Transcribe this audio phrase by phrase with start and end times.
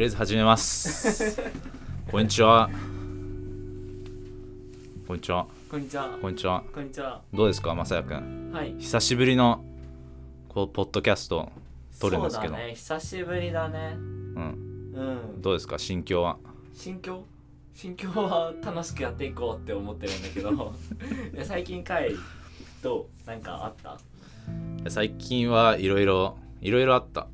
[0.00, 1.36] りあえず始めます。
[2.10, 2.70] こんにちは。
[5.06, 5.46] こんにちは。
[5.70, 6.18] こんにちは。
[6.22, 6.64] こんにちは。
[6.72, 7.20] こんにちは。
[7.34, 8.50] どうですかまさやくん？
[8.50, 8.74] はい。
[8.78, 9.62] 久しぶりの
[10.48, 11.52] こうポッドキャスト
[12.00, 12.54] 撮るんですけど。
[12.54, 12.74] そうだね。
[12.74, 13.92] 久しぶりだね。
[13.98, 14.92] うん。
[14.94, 15.42] うん。
[15.42, 16.38] どうですか心境は？
[16.72, 17.22] 心境？
[17.74, 20.74] 心境は楽しくやっていこうって思ってるんだけど。
[21.44, 22.14] 最近回
[22.82, 23.28] どう？
[23.28, 23.98] なんかあった？
[24.88, 27.26] 最近はいろいろいろいろあった。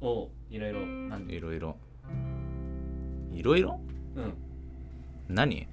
[0.00, 1.34] おういろいろなんで？
[1.34, 1.76] いろいろ
[3.36, 3.78] いろいろ
[4.16, 4.34] うん。
[5.28, 5.66] 何？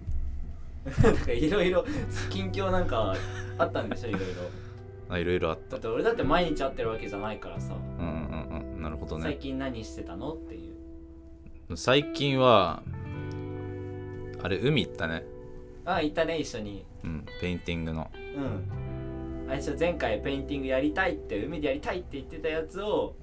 [1.02, 1.86] なんかいろいろ
[2.30, 3.16] 近況なんか
[3.58, 4.28] あったんでしょいろいろ
[5.10, 5.72] あいろいろあった。
[5.72, 8.10] だって俺だって毎日会ってるわけじゃないからさ、うんう
[8.56, 8.82] んうん。
[8.82, 9.24] なるほどね。
[9.24, 10.70] 最近何してたのってい
[11.70, 11.78] う。
[11.78, 12.84] 最近は
[14.42, 15.24] あれ海行ったね。
[15.86, 16.86] あいたね一緒に。
[17.04, 18.12] うんペインティングの。
[18.16, 19.50] うん。
[19.50, 23.16] あれでしょ前回ペインティングやりたいって海でやりたいって言ってたやつを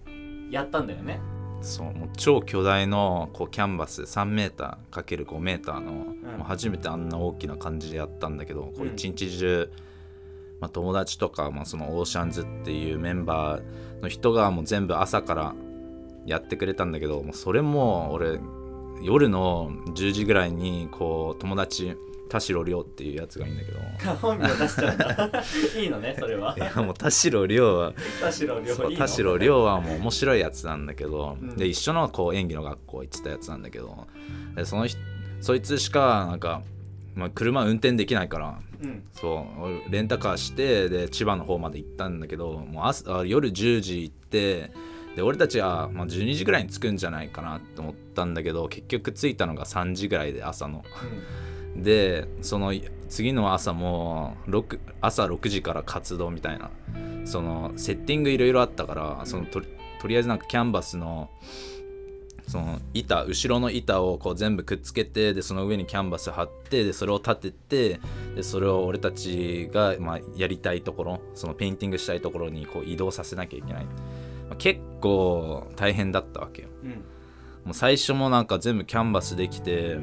[0.50, 1.18] やったんだよね
[1.62, 9.70] そうもう超巨大のこうキャンバス 3m×5m の、もう初めてあんな大きな感じでやったんだけど、こううん一日中、
[10.60, 15.54] まあ、友達とか、まあ、そのオーシャンズっていうメンバーの人がもう全部朝から
[16.26, 18.38] やってくれたんだけどもうそれも俺
[19.02, 21.96] 夜の10時ぐらいにこう友達
[22.30, 23.80] 田代亮っていうやつがいいんだけど。
[24.16, 25.42] 本名出しちゃった。
[25.78, 26.54] いいのねそれは。
[26.56, 31.56] いやもう田代亮は田代亮はもう面白いやつなんだけど、うん。
[31.56, 34.06] で一緒のこう演技の学校行ってたやつなんだけど。
[34.54, 34.98] でその人
[35.40, 36.62] そいつしかなんか、
[37.14, 38.58] まあ、車運転できないから。
[38.80, 39.02] うん。
[39.12, 44.70] そう俺レンタカーしてで千葉の方まで行ったんだけどもう朝あ夜10時行って
[45.16, 50.84] で俺たちは、まあ、12時ぐらいに着くんじゃないかなって思ったんだけど結局着いたのが3時ぐらいで朝の。
[51.76, 52.74] でその
[53.08, 56.70] 次の朝も6朝6時から活動みたいな。
[57.24, 59.66] そのセッティングいろいろあったからそのとり
[60.00, 61.30] とりあえずなんかキャンバスの
[62.48, 68.00] その板後ろの板をこう全部くっつけてでその上にキャンバス貼ってでそれを立てて
[68.34, 73.90] でそれを俺たちが、まあ、やりたいところそのペインティングしたいところにこう移動させなきゃいけない、ま
[74.52, 76.68] あ結構大変だったわけよ。
[76.82, 76.90] うん。
[76.90, 79.98] もう最初もなんか全部キャンバスできて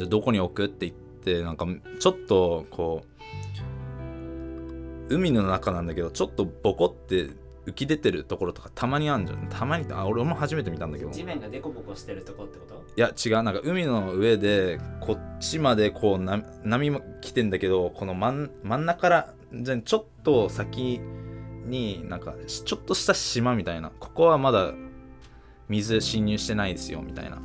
[0.00, 1.66] でどこに置くって言ってなんか
[1.98, 3.04] ちょっとこ
[5.08, 7.30] う海の中なんだけどちょっとボコって
[7.66, 9.48] 浮き出てるところとかたまにあるじゃん。
[9.48, 11.10] たまにあ俺も初めて見たんだけど。
[11.10, 12.82] い地面がデコボコしてるとこってこと？
[12.96, 13.42] や違う。
[13.42, 21.00] なんか海の上でこっちまでこうな波も来てんだけどこの真ん真ん中からじゃあちょっと先
[21.66, 23.90] になんかしちょっとした島みたいな。
[23.90, 24.72] ここはまだ
[25.68, 27.40] 水侵入してないですよみたいな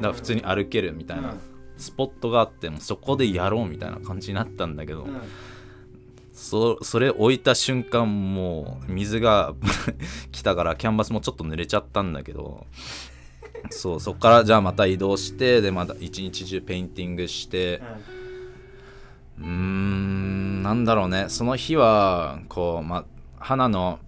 [0.00, 1.34] だ普通に歩けるみたいな
[1.76, 5.06] スポットがあってもそこでやろうみたいな感じになったんだけど、
[6.32, 9.54] そそれ置いた瞬間もう水が
[10.32, 12.66] 来たからキャンバスもちょっと濡れちゃったんだけど
[13.70, 17.82] そうそっからじゃあまた移動してでまた一日中ペインティングして
[19.38, 21.26] うーんなんだろうね。
[21.28, 23.04] その日はこうま
[23.38, 24.00] あコロナの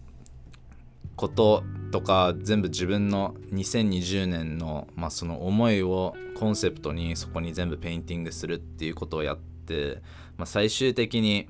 [1.21, 10.01] こととか全部自分の2020年の、まあ、その思いをコンセプトにそこに全部ペインティングするっていうことをやって、
[10.39, 11.47] まあ、最終的に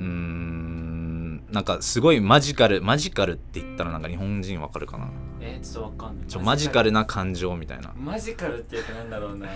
[0.00, 5.08] ーんなんかすごいマジカルマジカルって言ったらなんか日本人わかるかな？
[5.40, 6.26] えー、ちょっとわかんない。
[6.26, 7.92] ちょマジカルな感情みたいな。
[7.96, 9.48] マジカルっていうかなんだろうね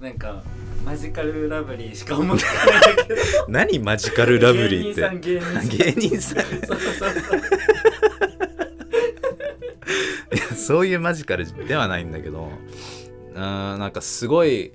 [0.00, 0.42] なんか
[0.84, 3.20] マジカルラブリーしか思ってないんだけど。
[3.48, 5.00] 何マジカルラブリーって？
[5.20, 6.42] 芸人さん芸人さん。
[6.50, 6.66] 芸人さん。
[6.66, 7.42] そうそうそう
[10.32, 12.48] いやそういうマジカルではないんだけど
[13.34, 14.72] うーんなんかすごい、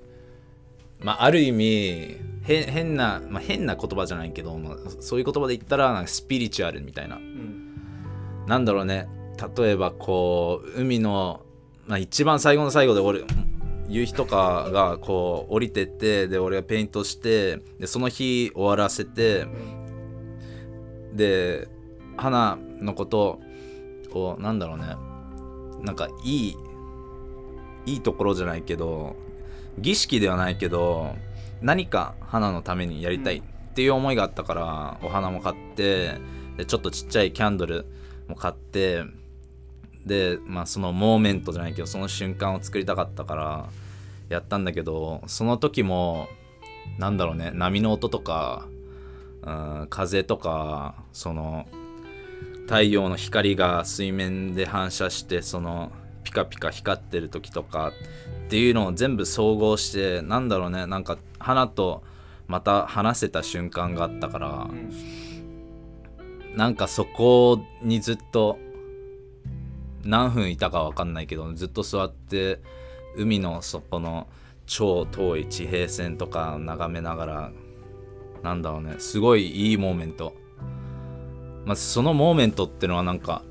[1.00, 7.18] まあ、ある意味へ変な、まあ、変な言葉じゃないけど、まあ、そういう言葉で言ったらなんかスピリチュアルみたいな。
[7.18, 7.76] うん。
[8.48, 9.10] なんだろうね。
[9.58, 11.42] 例えばこう海の、
[11.86, 13.24] まあ、一番最後の最後で俺
[13.90, 19.46] 夕日とかがこう降りてってで俺がペイントしてでその日終わらせて
[21.14, 21.68] で
[22.16, 23.40] 花のこと
[24.12, 24.86] こうなんだろうね
[25.82, 26.58] なんかいい
[27.86, 29.16] いいところじゃないけど
[29.78, 31.16] 儀式ではないけど
[31.62, 33.42] 何か花のためにやりたいっ
[33.74, 36.16] ていう思いがあったから、お花も買って
[36.58, 37.86] でちょっとちっちゃいキャンドル
[38.28, 39.04] も買って
[40.06, 43.70] でまあそのモーメントじゃないけどその瞬間を作りたかったから
[44.30, 46.28] やったんだけどその時も
[46.98, 48.66] なんだろうね波の音とか、
[49.44, 51.68] うん、風とかその
[52.68, 55.92] 太陽の光が水面で反射してその
[56.24, 57.94] ピカピカ光ってる時とか
[58.46, 62.04] っていうのを全部総合してなんだろうねなんか花と
[62.48, 65.28] また話せた瞬間があったからうん。
[66.58, 68.58] なんかそこにずっと
[70.04, 72.60] 何分いたか分かんないけどずっと座って
[73.16, 74.28] 海の底の
[74.66, 77.52] 超遠い地平線とか眺めながら
[78.44, 80.34] なんだろうねすごいいいモーメント
[81.68, 83.44] まあそのモーメントってのはなんか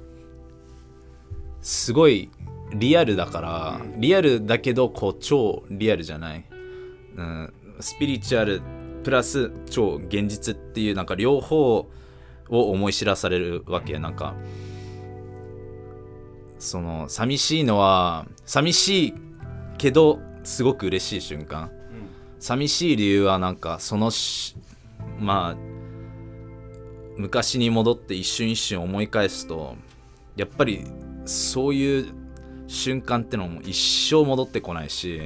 [1.61, 2.31] すごい
[2.73, 6.45] リアルだから、リアルだけどこう超リアルじゃない、
[7.15, 8.63] うん、スピリチュアル
[9.05, 11.89] プラス超現実っていうなんか両方
[12.49, 13.99] を思い知らされるわけ。
[13.99, 14.35] なんか
[16.59, 19.15] その寂しいのは寂しい
[19.77, 21.65] けどすごく嬉しい瞬間。
[21.65, 21.71] うん。
[22.41, 24.57] 寂しい理由はなんかそのし
[25.19, 25.76] まあ
[27.17, 29.77] 昔に戻って一瞬一瞬思い返すと
[30.37, 30.85] やっぱり
[31.25, 32.13] そういう
[32.67, 33.75] 瞬間ってのも一
[34.11, 35.21] 生戻ってこないし、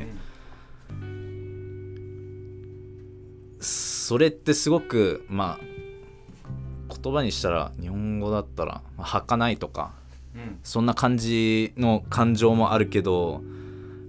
[3.60, 9.92] それってすごくまあ言葉にしたら日本語だったらまあ儚いとか
[10.34, 10.58] うん。
[10.62, 13.42] そんな感じの感情もあるけど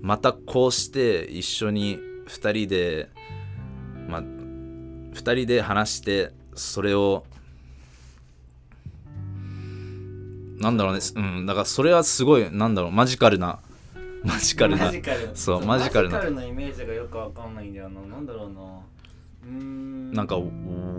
[0.01, 3.09] またこうして一緒に2人で
[4.07, 7.25] まあ2人で話してそれを
[10.61, 10.99] なんだろうね。
[11.15, 11.45] うん。
[11.45, 12.91] だからそれはすごいなんだろう。
[12.91, 13.59] マジカルな。
[14.23, 14.85] マジカルな。
[14.85, 15.31] マジカル。
[15.33, 16.23] そうマジカルな。
[16.29, 18.01] のイメージがよくわかんないんだよな。
[18.01, 18.61] なんだろうな。
[18.61, 20.13] うーん。
[20.13, 20.37] なんか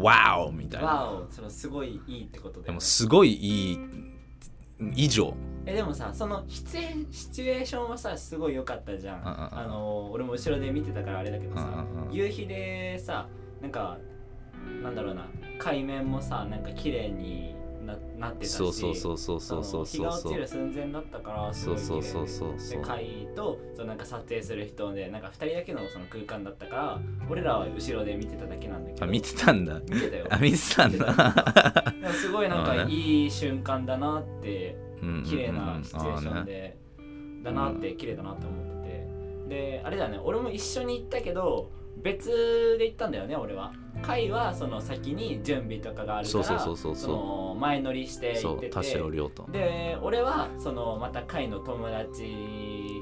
[0.00, 0.88] ワオみたいな。
[0.88, 2.66] わおそのすごいいいってことで。
[2.66, 3.78] でもすごいいい
[4.96, 5.34] 以上。
[5.64, 13.28] えでもさその出演シチュエーションはさすごい良かったじゃん、あの俺も後ろで見てたからあれだけどさ、夕日でさ
[13.60, 13.96] なんか
[14.82, 15.28] なんだろうな。
[15.60, 34.76] 海面もさなんか綺麗にななってたしそうそうそうそうそうそうそうそうが落ちる寸前だったからそうそうそうそうそうで海とそのなんか撮影する人でなんか2人だけのその空間だったから俺らは後ろで見てただけなんだけどあ見てたんだ見てたよあ見てたんだすごいなんかいい瞬間だなって
[35.24, 36.76] 綺綺麗なシチュエーションで
[37.42, 38.88] だなって綺麗だなって思って
[39.48, 41.70] てであれだね俺も一緒に行ったけど
[42.02, 43.72] 別で行ったんだよね俺は。
[44.00, 47.16] 会はその先に準備とかがあるからそうそうそうそうそう。
[47.16, 49.52] の前乗りしてそ行ってて。
[49.52, 52.24] で俺はそのまた会の友達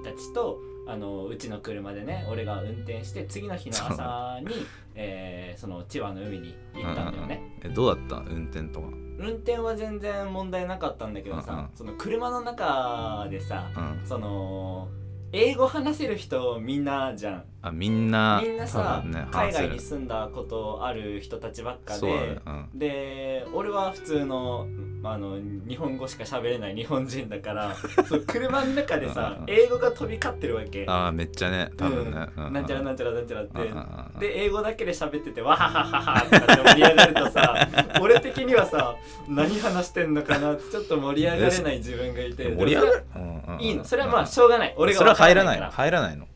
[0.05, 8.89] たちとあのうちの車でね俺が運転して次の日の朝に、 えーその千葉の海に行ったんだよね、えどうだった運転とか？
[9.19, 11.69] 運転は全然問題なかったんだけどさ、うんうん。
[11.75, 14.07] その車の中でさうん。
[14.07, 14.89] その
[15.33, 17.45] 英語話せる人みんなじゃん。
[17.63, 22.79] あみんなみんなさ、ね海外に住んだことある人たちばっかるそうだねでうん。
[22.79, 24.67] で俺は普通の
[25.05, 25.37] あの
[25.69, 27.75] 日本語しか喋れない日本人だから
[28.09, 30.85] そう車の中でさ英語が飛び交ってるわけ。
[30.89, 32.27] あーめっちゃね多分ね。
[32.37, 32.53] うん。
[32.55, 33.59] なんちゃらなんちゃらなんちゃらって。
[34.27, 37.69] で英語だけで喋っててわははははって盛り上がるとさ
[38.01, 38.97] 俺的にはさ
[39.29, 42.49] 何話してんのかなってちょっと盛り上がれない自分がいて。
[42.49, 43.05] 盛り上がる？
[43.61, 43.85] いいの。
[43.85, 44.75] それはまあしょうがない。
[44.79, 45.71] 俺が入らないの？
[45.71, 46.27] 入らないの？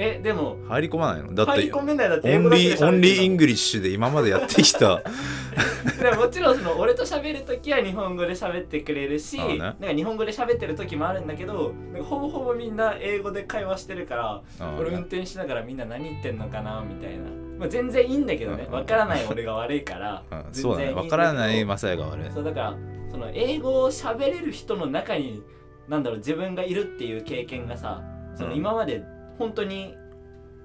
[0.00, 0.56] えでも。
[0.68, 1.34] 入り込まないの？
[1.34, 5.02] だって入り込めないだってオンリーオンリーイン喋グリッシュで今までやってきた。
[6.00, 9.58] でももちろんその俺と喋る時は日本語で喋ってくれるし、ね。
[9.58, 14.42] なんか日本語で喋ってる時もあるんだけどほぼほぼみんな英語で会話してるから
[14.78, 17.24] 俺運転しながらみんな何言ってんのかなみたいな、
[17.58, 18.66] まあ、全然いいんだけどね。
[18.68, 18.74] うん。
[18.74, 20.22] わからない俺が悪いから。
[20.52, 21.16] そうだねいいんだけど。
[21.16, 22.30] わからないマサヤが悪い。
[22.32, 22.76] そうだから
[23.10, 25.42] その英語を喋れる人の中に
[25.88, 28.02] なんだろう自分がいるっていう経験がさ
[28.34, 28.56] そのうん。
[28.56, 29.02] 今まで
[29.38, 29.94] 本当に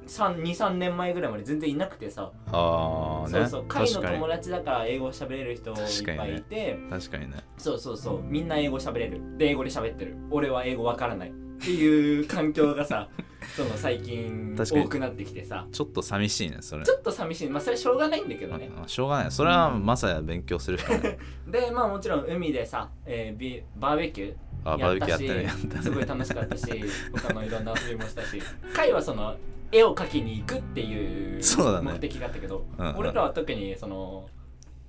[0.07, 7.37] 23年前ぐらいまで全然いなくてさ、ああねそうそう会の友達だから英語喋れる人いっぱいいて、確かにね。
[7.57, 8.21] そうそうそう。
[8.21, 9.21] みんな英語喋れる。
[9.37, 10.17] で英語で喋ってる。
[10.29, 13.07] 俺は英語わからないっていう環境がさ
[13.55, 15.67] その最近多くなってきてさ。
[15.71, 16.83] ちょっと寂しいねそれ。
[16.85, 17.49] ちょっと寂しい。
[17.49, 19.31] まあそれしょうがないんだけどね、うんしょうがない。
[19.31, 21.17] それはマサヤ勉強するしかない。
[21.47, 26.65] でまあもちろん海でさ、えービバーベキューあバーベキューやってねやしったねすごい楽しかったし
[27.13, 28.41] 他のいろんな遊びもしたし
[28.73, 29.35] 会はその
[29.73, 31.41] 絵を描きに行くっていう
[31.83, 32.97] 目的があったけど、うんうん。
[32.97, 34.29] 俺らは特にその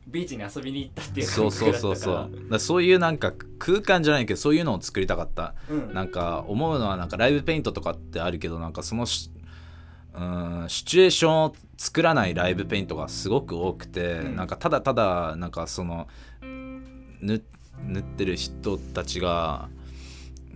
[0.07, 2.59] ビーチに遊びに行ったっていうそうそうそうそう。
[2.59, 5.55] そういうなんか空間じゃないけどそういうのを作りたかった。
[5.71, 5.95] うん。
[5.95, 9.31] なんか思うのはなんかライブペイントとかってあるけどなんかそのし
[10.15, 14.37] うんシチュエーションを作らないライブペイントがすごく多くて、うん。
[14.37, 16.09] なんかただただなんかその
[16.43, 17.43] 塗
[17.87, 19.69] 塗ってる人たちが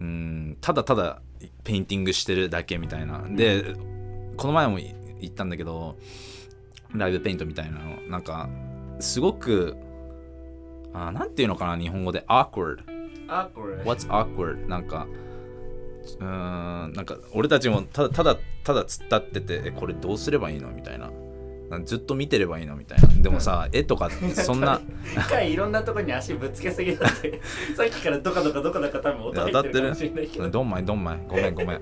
[0.00, 1.20] うんただただ
[1.64, 3.22] ペインティングしてるだけみたいな。
[3.28, 3.74] で
[4.36, 5.96] この前も言ったんだけど
[6.94, 8.00] ライブペイントみたいなの。
[8.08, 8.48] なんか
[9.00, 9.76] すごく
[10.94, 12.78] あなんていうのかな日本語で？awkward
[13.84, 14.66] What's awkward?
[14.68, 15.06] なんか
[16.18, 20.70] うーんなんか俺たちもただただただ突っ立っててえこれどうすればいいの？
[20.70, 21.10] みたいな
[21.84, 23.08] ずっと見てればいいのみたいな。
[23.22, 24.80] でもさ絵とかそんな
[25.12, 27.40] 一回いろんなとこに足ぶつけすぎだって。
[27.76, 30.50] さっきからどかどかどかどか多分音入ってるかもしれないけど。
[30.50, 31.20] どんまいどんまい。
[31.28, 31.80] ごめんごめん。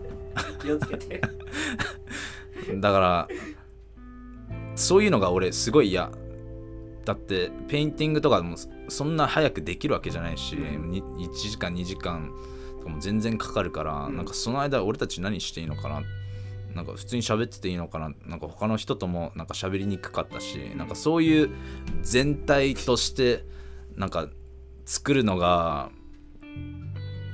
[0.61, 1.21] 気をつけて。
[2.77, 3.29] だから
[4.75, 6.11] そういうのが俺すごい嫌。
[7.05, 8.57] だってペインティングとかも
[8.89, 12.33] そんな早くできるわけじゃないし、に1時間2時間
[12.81, 14.17] とかも全然かかるから、うん。
[14.17, 16.03] なんかその間俺たち何していいのかな
[16.77, 21.51] なんか普通に喋ってていいのかななんか他の人ともなんか喋りにくかったしなんかそういう
[22.03, 23.45] 全体として
[23.97, 24.29] なんか
[24.85, 25.91] 作るのが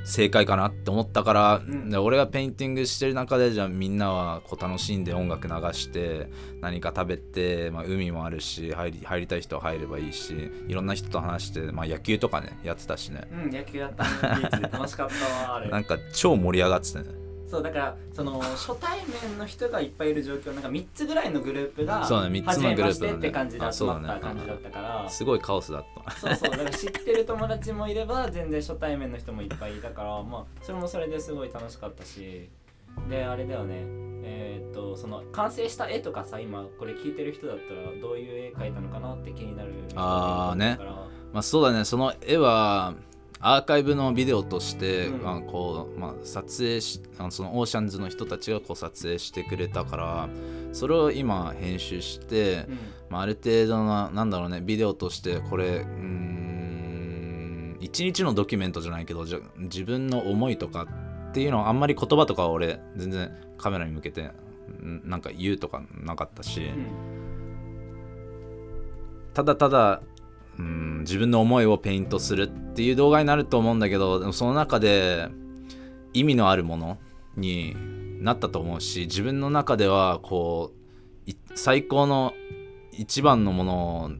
[0.04, 1.90] 正解かなって思ったから、ん。
[1.90, 6.28] で俺がペインティングしてる中でじゃあみんなはこう楽しんで音楽流して
[6.60, 13.28] 何か食べて、まあ、海もあるし入り入りたい人は入ればいいしいろんな人と話して、まあ、野球とかねやってたしね。
[13.32, 14.68] うん野球やったね。
[14.72, 15.68] 楽しかったわあれ。
[15.68, 17.21] なんか超盛り上がってたね
[17.52, 22.92] そうだからその 初対面の人がいっぱいいる状況なんか3つぐらいのグループがそうね三つのグループだね。
[22.94, 26.10] 初めましてって感じで集まった感じだったからすごいカオスだった。
[26.12, 32.48] そうそうだから知ってる友達もいれば全然初対面の人もいっぱいいたからまあそれもそれですごい楽しかったし。
[33.10, 33.82] であれだよね。
[34.24, 40.78] えーっとその完成した絵とかさ今これ聞いてる人だったらどういう絵描いたのかなって気になる人あーね。
[41.34, 41.84] まあそうだね。
[41.84, 42.94] その絵は
[43.44, 45.22] アーカイブのビデオとして、うん。
[45.22, 50.28] まあこうまあ、撮影しあのそのオーシャンズの人たちがこう撮影してくれたから
[50.72, 52.78] それを今編集して、うん。
[53.10, 60.86] まあ、ある程度のなんだろうねビデオとしてこれうーん一日のドキュメントじゃないけどじゃ自分の思いとか
[61.30, 66.86] っていうのはあんまり言葉とかは俺全然カメラに向けてんなんか言うとかなかったし、うん。
[69.34, 70.00] ただただ
[70.58, 75.28] うん自分の思いをペイントするっていう動画になると思うんだけどその中で
[76.12, 76.98] 意味のあるもの
[77.36, 77.74] に
[78.22, 80.72] なったと思うし自分の中ではこ
[81.26, 82.34] うい最高の
[82.92, 84.10] 一番のものを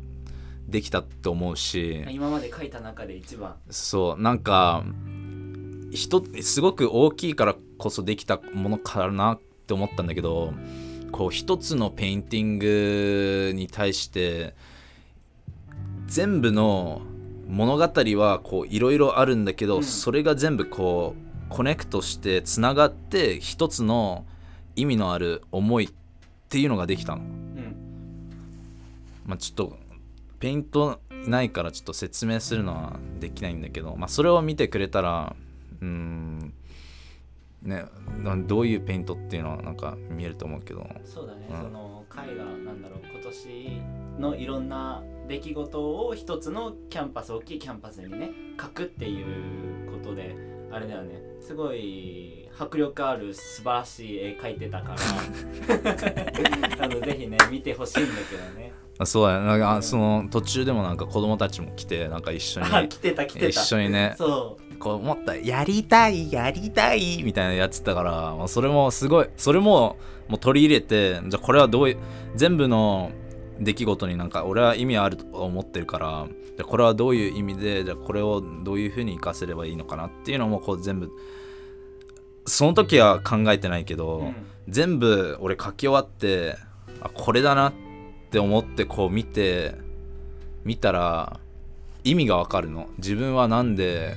[0.68, 3.56] できたって思うし今まで描いた中で一番。
[3.70, 4.84] そうなんか
[5.90, 10.54] 人すごく大きいからこそできたものかなって思ったんだけど
[11.10, 14.54] こう一つのペインティングに対して
[16.12, 17.00] 全部の
[17.49, 19.83] 物語はこういろいろあるんだけど、うん。
[19.83, 24.26] それが全部こうコネクトしてつながって一つの
[24.76, 25.92] 意味のある思いっ
[26.50, 27.23] ていうのができたの。
[27.23, 27.76] うん。
[29.25, 29.78] まあ、ちょっと
[30.38, 35.35] ペイントないからちょっと説明するのはできないんだけど、まあ、それを見てくれたら
[35.81, 36.52] うーん
[37.62, 37.87] ね
[38.23, 40.87] などういうペイントっていうのはなんか見えると思うけど。
[41.07, 41.57] そうだね、うん。
[41.57, 50.37] その絵画なんだろう今年のいろんな出来事を一つのキャンバス大きいキャンバスにね描くっていうことで
[50.71, 51.21] あれだよね。
[51.41, 54.97] すごい迫力ある素晴らしい絵描いてたから。
[56.85, 58.73] あのぜひね見てほしいんだけどね。
[58.99, 59.47] あそうだね。
[59.47, 63.49] なんかうんあその途中でもなんか子供たちも来てなんか一緒にあ来てた来てた。
[63.49, 71.99] 一緒にねそこう思ったやりたいやりたいみたいなやつだから、まあ、それもすごいそれももう取り入れてじゃあこれはどういう
[72.35, 73.12] 全部の
[73.64, 81.11] 出来事になんか俺は意味あると思ってるからじゃあこれはどういう意味でじゃあこれをどういうふうに活かせればいいのかなっていうのもこう全部
[82.47, 84.35] その時は考えてないけど、う、うん。
[84.69, 86.57] 全部俺書き終わって
[87.00, 87.73] あこれだなっ
[88.31, 89.75] て思ってこう見て
[90.64, 91.40] 見たら
[92.04, 92.88] 意味がわかるの。
[92.99, 94.16] 自分はなんで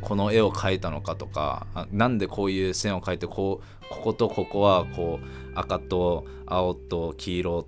[0.00, 7.66] この絵を描いたのかとかあなんでこういう線を描いてこうこことここはこう赤と青と黄色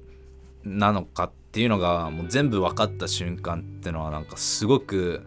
[0.67, 5.23] なのかっていうのがもう全部分かった瞬間ってのはなんかすごく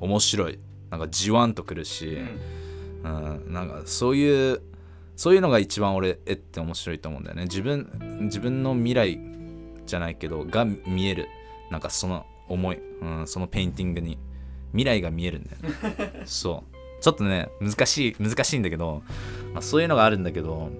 [0.00, 0.58] 面白い。
[0.90, 2.18] なんかじわんとくるし、
[3.04, 3.44] うん。
[3.46, 4.62] うん、なんかそういう
[5.16, 7.44] そういうのが一番俺絵って面白いと思うんだよね。
[7.44, 9.20] 自分自分の未来
[9.86, 11.28] じゃないけどが見える。
[11.70, 14.18] なんかその思い、うん、そのペインティングに
[14.72, 16.22] 未来が見えるんだよね。
[16.26, 16.74] そう。
[17.00, 19.02] ちょっとね難しい難しいんだけど、
[19.52, 20.70] まあ、そういうのがあるんだけど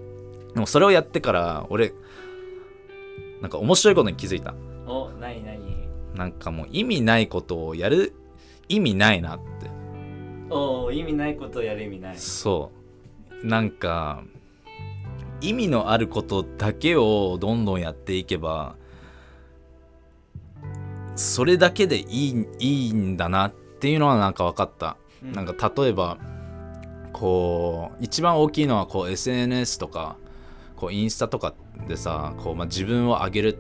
[0.55, 1.93] でもそれをやってから俺
[3.45, 4.55] なんか面白いことに気づいた。
[4.87, 5.61] お何何？
[6.15, 8.15] なんかもう意味ないことをやる
[8.71, 9.71] 意味ないなって。
[10.49, 12.17] お意味ないことをやる意味ない。
[12.17, 12.73] そ
[13.43, 13.47] う。
[13.47, 14.25] なんか
[15.43, 18.77] 意味のあることだけをどんどんやっていけば
[21.15, 25.33] それだけでいいいいんだなっていうのはなんか分かった、うん。
[25.33, 26.17] なんか例えば
[27.13, 30.17] こう一番大きいのはこう SNS とか
[30.85, 31.55] こうインスタとか
[31.89, 33.59] でさこう、まあ、自分を上げる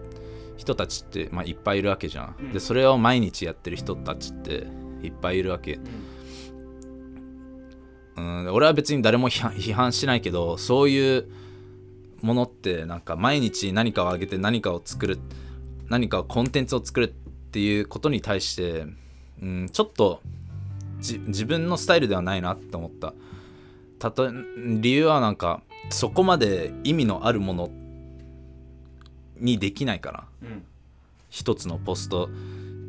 [0.59, 2.53] 人たちって、まあ、いっぱいいるわけじゃん、うん。
[2.53, 4.67] でそれを毎日やってる人たちって
[5.03, 5.75] いっぱいいるわけ。
[5.75, 6.05] うん
[8.17, 11.29] うん、俺は別に誰も批判しないけどそういう
[12.21, 15.19] ものってなんか毎日何かをあげて何かを作る
[15.89, 17.09] 何かコンテンツを作るっ
[17.51, 18.87] ていうことに対して、
[19.43, 20.21] うん、ちょっと
[21.01, 23.15] じ自分のスタイルではないなって思った。
[23.99, 27.71] たと理由はなんかそこまで意味のあるもの
[29.37, 30.25] にできないから。
[30.43, 30.65] うん。
[31.31, 32.29] 一つのポスト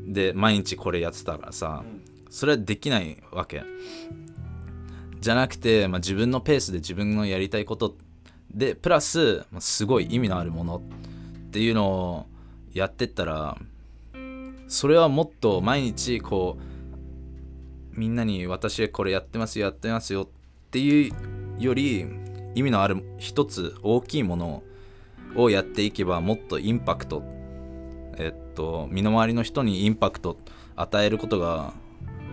[0.07, 1.83] で毎日これやってたらさ、
[2.29, 3.63] それはできないわけ。
[5.19, 7.95] じゃなくて、まあ、自分のペースで自分のやりたいこと
[8.53, 12.25] でプラスまあすごい意味のあるものっていうのを
[12.73, 13.57] やってったら
[14.67, 20.27] それはもっと毎日こうみんなに私これやってますよやってますよっ
[20.71, 21.11] ていう
[21.57, 22.05] より
[22.55, 24.63] 意味のある一つ大きいもの
[25.35, 27.21] をやっていけばもっとインパクト
[28.17, 30.37] えっと身の回りの人にインパクト
[30.75, 31.73] 与えることが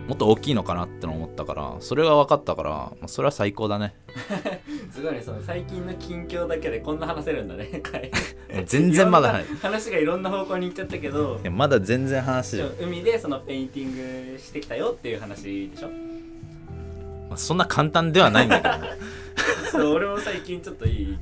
[0.09, 3.95] もっと大きいのかなっての思ったからそれが分かったからまあそれは最高だね。
[4.93, 7.81] すごいねその最近の近況だけでこんな話せるんだね。
[7.83, 8.11] 会
[8.67, 15.89] 全然まだ話がいろんな方向に行っちゃったけどまだ全然話海でそのペインティングしてきたよっていう話でしょ？
[17.29, 18.79] まあそんな簡単ではないんだけど。
[18.79, 18.89] ね
[19.71, 21.19] そう俺も最近ちょっといい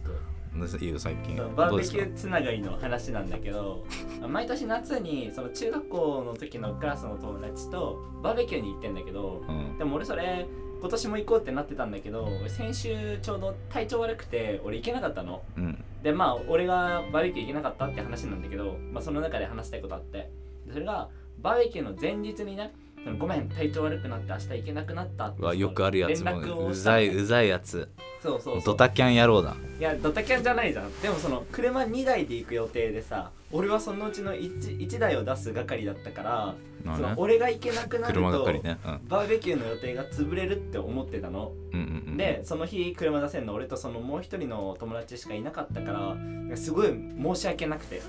[0.80, 1.36] いいよ最近。
[1.56, 3.86] バーベキューつながりの話なんだけど
[4.28, 9.78] 毎年夏にその中学校の時のクラスの友達とバーベキューに行ってんだけどうん。
[9.78, 10.46] でも俺それ
[10.80, 15.42] 今年も行こうってなってたんだけど俺先週ちょうど体調悪くて俺行けなかったの。
[15.56, 15.84] うん。
[16.02, 20.30] でまあ俺がバーベキュー行けなかったって話なんだけど、まあ、その中で話したいことあって。
[20.66, 22.72] でそれがバーベキューの前日にね
[23.04, 26.68] そのごめん体調悪くなって明日行けなくなったってよくあるやつ連も絡をしたの。
[26.68, 27.88] うざいうざいやつ。
[28.22, 28.62] そうそうそう。
[28.64, 29.56] ドタキャン野郎だ。
[29.78, 31.00] いやドタキャンじゃないじゃん。
[31.00, 36.54] でもその車2台で行く予定でさ俺はそのうちの 1, 1台を出す係だったから、
[36.84, 37.14] そのまあね。
[37.16, 38.78] 俺が行けなくなると車係ね。
[38.84, 39.08] うん。
[39.08, 43.54] バーベキューの予定が潰れるって思ってたの、うんうんうんでその日車出せんの。
[43.54, 46.16] 俺とそのもう一人の友達しかいなかったか
[46.50, 48.02] らすごい申し訳なくて。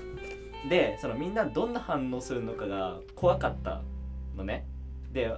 [0.68, 3.82] でそのみんなどんな反応するのかが怖かった
[4.36, 4.66] のね
[5.12, 5.32] で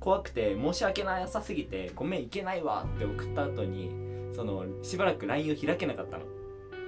[0.00, 3.90] 怖くて申し訳なさすぎてごめん行けないわって送った後に
[4.32, 6.24] そのしばらく LINE を開けなかったの。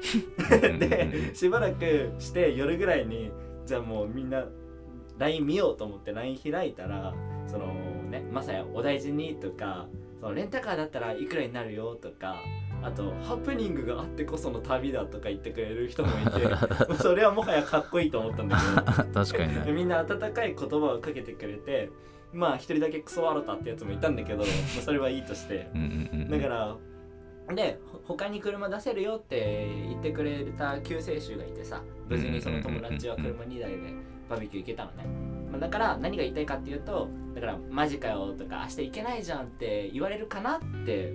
[0.79, 3.31] でしばらくして夜ぐらいに
[3.67, 4.47] じゃあもうみんな
[5.19, 7.15] LINE 見ようと思って LINE 開いたら
[7.47, 7.67] その
[8.09, 9.89] ねまさやお大事にとか
[10.21, 12.37] そのレンタカーだったらいくらになるよとか
[12.83, 16.49] あとハプニングがあってこその旅だとか言ってくれる人もいて
[17.03, 18.57] それはもはやかっこいいと思ったんだ
[19.13, 19.61] 確かにね。
[19.65, 21.91] けどみんな温かい言葉をかけてくれて
[22.33, 25.69] まあ一人だけクソワロタってやつもいたんだけど、まあ、それはいいとして。
[26.29, 26.77] だから
[27.55, 33.79] でほ他に車出せるよって言ってくれた救世主がいてさ無事にその友達は車2台で
[34.29, 35.05] バーベキュー行けたのね、
[35.51, 41.13] まあ、だから何が言いたいかっていうとだからマジかよとか明日行けないじゃんって言われるかなって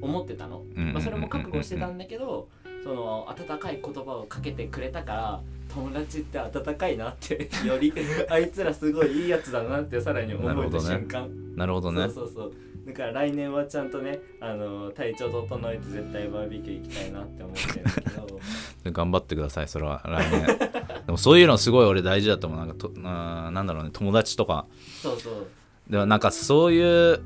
[0.00, 2.48] 思ってたの、うんまあ、それも覚悟してたんだけど
[2.84, 5.42] その温かい言葉をかけてくれたから
[5.76, 7.92] 友達って温かいなって より
[8.30, 12.08] あいつらすごいいいやつだなってさらに思えた瞬間、なるほどね。
[12.08, 12.52] そうそうそう。
[12.86, 18.40] だから来年はちゃんとねあの体調整えて絶対バーベキュー行きたいなって思ってるんだけど。
[18.92, 20.02] 頑張ってくださいそれは。
[20.06, 20.46] 来年。
[21.06, 22.58] でもそういうのすごい俺大事だと思う。
[22.58, 23.90] なんかとあーなんだろうね。
[23.92, 24.66] 友達とか。
[25.02, 25.46] そうそう。
[25.90, 27.20] でもなんかそういう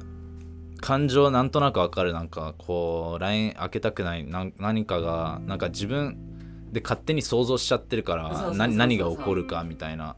[0.80, 2.14] 感情なんとなくわかる。
[2.14, 4.24] なんかこう LINE 開けたくない。
[4.24, 6.29] なん何かがなんか自分
[6.72, 10.16] で勝手に想像しちゃってるからそうそうそうそう何何が起こるかみたいな。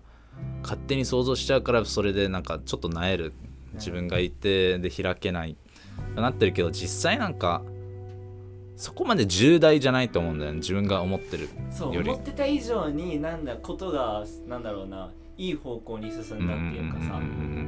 [0.62, 3.32] 勝手に想像しちゃうからそれでなんかちょっとなえる
[3.74, 5.56] 自分がいてで開けない。
[6.16, 7.62] なってるけど実際なんか
[8.76, 17.20] そこまで重大じゃないと思うんだよね自分が思ってるそうより思ってた以上になんだことがなんだろうないい方向に進んだっていうかさ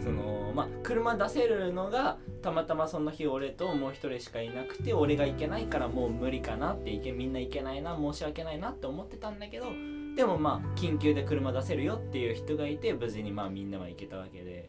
[0.02, 9.66] そのまあ車出せるのがたまたまその日俺ともう一人しかいなくて俺が行けないからもう無理かなっていけみんな行けないな申し訳ないなって思ってたんだけど
[10.16, 14.68] でもまあ緊急で車出せるよっていう人がいて無事にまあみんなは行けたわけで。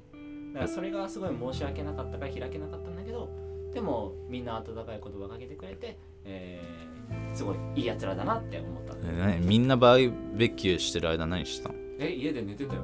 [0.54, 3.30] だからそれがすごい申し訳なかったから開けなかったんだけど
[3.74, 8.96] でもみんな温かい言葉かけてくれて、えーすごいいいやつらだなって思った。
[9.04, 9.46] え何？
[9.46, 11.76] みんなバーベキューしてる間何してたの？
[12.00, 12.82] え家で寝てたよ。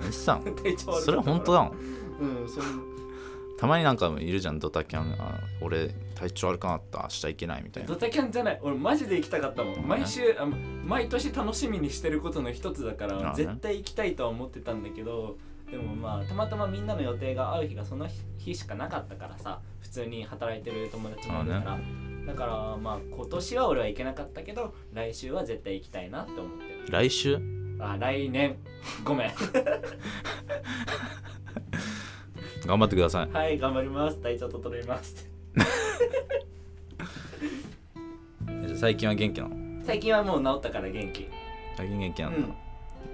[0.00, 1.00] 何してたの 体調悪かったから。
[1.02, 1.72] それは本当だもん？
[2.42, 2.66] うんそれ。
[3.58, 5.12] たまになんかいるじゃんドタキャン。
[5.20, 7.88] あ俺体調悪くなった明日行けないみたいな。
[7.90, 8.60] ドタキャンじゃない。
[8.62, 9.74] 俺マジで行きたかったもん。
[9.74, 15.36] うん毎週あ毎年楽しみにしてることの一つだから絶対行きたいとは思ってたんだけど
[15.70, 21.78] でもまあたまたまみんなの予定が合う日がその日しかなかったからさ普通に働いてる友達もいるから、
[22.26, 26.90] だからまあ今年は俺は行けなかったけど来週は絶対行きたいなって思ってる。
[26.90, 27.38] 来週？
[27.80, 28.56] あ来年。
[29.04, 29.30] ごめん。
[32.66, 33.30] 頑張ってください。
[33.32, 34.20] はい頑張ります。
[34.20, 35.28] 体調整えます。
[38.76, 39.56] 最近は元気なの？
[39.84, 41.28] 最近はもう治ったから元気。
[41.76, 42.44] 最近元気なの、うん。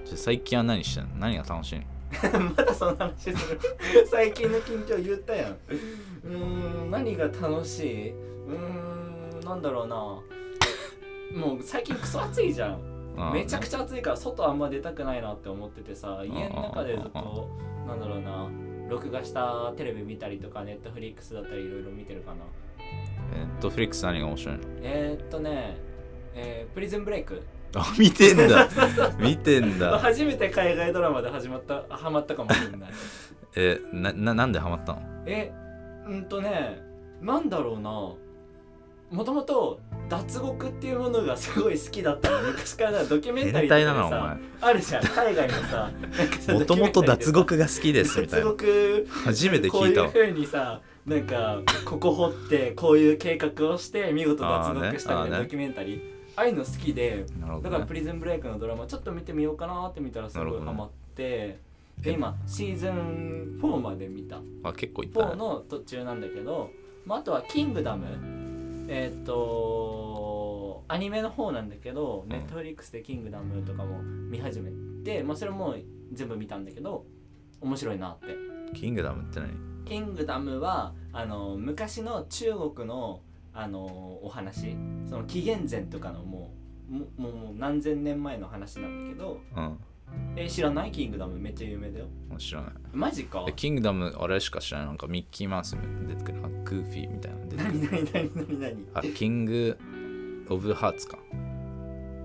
[0.04, 1.16] じゃあ最近は何してんの？
[1.16, 1.84] 何が楽しいの？
[2.56, 3.36] まだその話する。
[4.10, 5.52] 最近の近況言ったやん。
[5.52, 8.10] うーん何が楽しい？
[8.10, 9.96] うーんなんだろうな。
[9.96, 10.22] も
[11.56, 12.95] う最近クソ暑いじゃん
[13.32, 17.48] めちゃくちゃ暑いから外あんま出たくないなって思っててさ家の中でずっあと
[17.86, 18.48] なんだろうな
[18.88, 22.36] 録画したテレビ見たりとかネットフリックスだったりいろいろ見てるかな。
[23.36, 24.62] ネットフリックス何が面白いの？
[24.82, 25.76] えー、っとね、
[26.34, 27.42] えー、プリズンブレイク。
[27.74, 28.68] あ見てんだ。
[29.18, 29.98] 見てんだ。
[29.98, 32.90] 初めて海外ドラマで始まったハマったかもしれない。
[33.56, 35.00] えなななんでハマったの？
[35.26, 35.52] え
[36.06, 36.80] うんとね
[37.20, 37.90] なんだろうな
[39.10, 45.02] もともと脱獄っていうものがすごい好きだったの昔からドキュメンタリーとかさあるじゃん。
[45.04, 45.90] 海外のさ
[46.46, 50.02] 前もともと脱獄が好きですみたい脱な獄初めて聞いた。
[50.02, 56.00] わこういう風にさなんかここ掘ってこういう計画をして見事脱獄したみたいなドキュメンタリー。
[56.36, 57.60] ああいうの好きでね。
[57.62, 61.58] だからプ、リズンブレイクのドラマちょっと見てみようかなって見たらすごいハマって
[61.98, 64.40] で今シーズン4まで見た。
[64.64, 66.70] あ結構いった4ねの途中なんだけど、
[67.06, 68.06] まあ、あとは「キングダム」
[68.88, 72.28] えーっ、とアニメの方なんだけど、ん。
[72.28, 74.70] ネットフリックスで「キングダム」とかも見始め
[75.04, 75.74] て、まあ、それも
[76.12, 77.04] 全部見たんだけど
[77.60, 78.26] 面白いなって。
[78.74, 79.50] キングダムって何？
[79.84, 83.20] キングダムはあの昔の中国の
[83.52, 83.84] あの
[84.22, 84.76] お話。
[85.08, 86.52] その紀元前とかのも
[86.90, 89.78] うももうもう何千年前の話なんだけどうん
[90.36, 90.92] え知らない？
[90.92, 92.06] キングダムめっちゃ有名だよ。
[92.38, 92.72] 知らない。
[92.92, 93.44] マジか？
[93.48, 94.86] えキングダムあれしか知らない。
[94.88, 97.78] なんかミッキーマウス出てくるあグーフィーみたいなの出てくる。
[97.80, 98.12] 何？
[98.12, 98.30] 何？
[98.34, 98.60] 何？
[98.60, 98.60] 何？
[98.60, 98.88] 何？
[98.94, 99.78] あキング
[100.48, 101.18] オブハーツか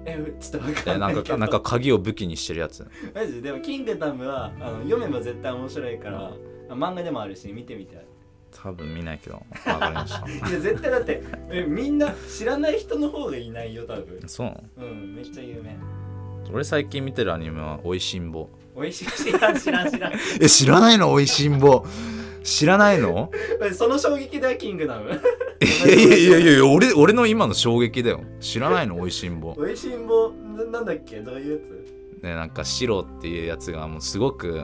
[0.06, 8.06] えちょっとわかんなんいけどかなんか鍵を武器にしてるやつマジでもキングダムはあの読めば絶対面白いからあ漫画でもあるし見てみたい
[8.52, 15.78] 多分見ないけどわかりましたいや絶対だってえみんな知らない人の方がいないよ多分そううんめっちゃ有名
[16.52, 18.50] 俺最近見てるアニメは「おいしんぼ。
[18.76, 21.12] おいしい知らん知らん知らん」え知らないの？
[21.12, 21.86] おいしんぼ。
[22.44, 23.30] 知らないの？
[23.74, 25.12] その衝撃だよキングダム。
[25.62, 28.22] いやいやいやいや俺俺の今の衝撃だよ。
[28.40, 29.00] 知らないの？
[29.00, 29.54] おいしんぼ。
[29.58, 31.18] おいしんぼななんだっけ？
[31.22, 31.68] どういうや
[32.20, 32.24] つ？
[32.24, 34.62] ねなんかシロっていうやつがもうすごく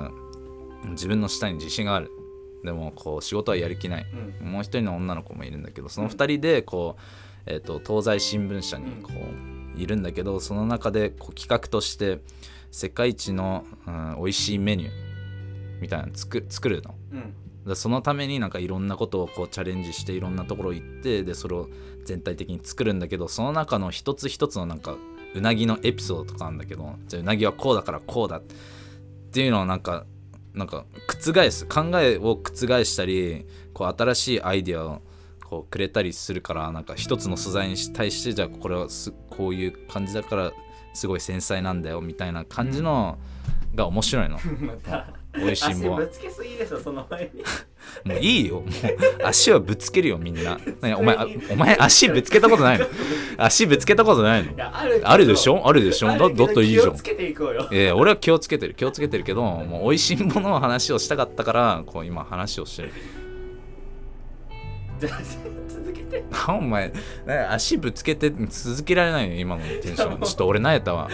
[0.90, 2.12] 自分の舌に自信がある。
[2.64, 4.06] でもこう仕事はやる気ない。
[4.42, 4.52] うん。
[4.52, 7.02] もう一人の女の子もいるんだけどその二人でこう、
[7.46, 12.20] えー、と東西新聞社にこういるんだけどその中でこう企画として
[12.72, 14.92] 世界一の、うん、美味しいメニュー
[15.82, 16.96] みたいなの作作るの。
[17.14, 17.34] うん
[17.68, 21.68] でそのためになんかいろんなことをこうチャレンジしていろんなところ行ってでそれを
[22.06, 24.96] 全体的に作るんだけどその中の一つ一つのなんか
[25.36, 28.42] うなぎのエピソードとかあるんだけどじゃあうなぎはこうだからこうだっ
[29.32, 30.06] ていうのをなんか
[30.54, 35.02] なんか覆す考えを覆したりこう新しいアイデアを
[35.50, 40.52] こうくれたりするからなんか一つの素材に対してじゃあこれはすこういう感じだから
[40.94, 43.18] すごい繊細なんだよみたいな感じの
[43.76, 44.38] が面白いの。
[45.38, 45.92] 美味しい足もん。
[45.92, 47.44] はぶつけすぎでしょその前に。
[48.04, 48.62] もういいよ。
[48.62, 48.72] もう
[49.24, 50.60] 足はぶつけるよみんな。
[50.82, 52.88] 何お前あお前足ぶつけたことないの？
[53.38, 54.52] 足ぶつけたことないの？
[54.54, 55.62] いやあるでしょ。
[55.68, 56.18] あるでしょ？
[56.18, 56.96] どだったらいいじゃん。
[57.72, 58.74] ええ俺は気をつけてる。
[58.74, 62.92] 気をつけてるけどもう美味しいものの話をしたかったからこう今話をしてる
[65.00, 66.24] 続けて。
[66.32, 66.92] あお前
[67.50, 70.22] 足ぶつけて続けられないよ今のテンション。
[70.22, 71.10] ちょっと俺慣れたわ。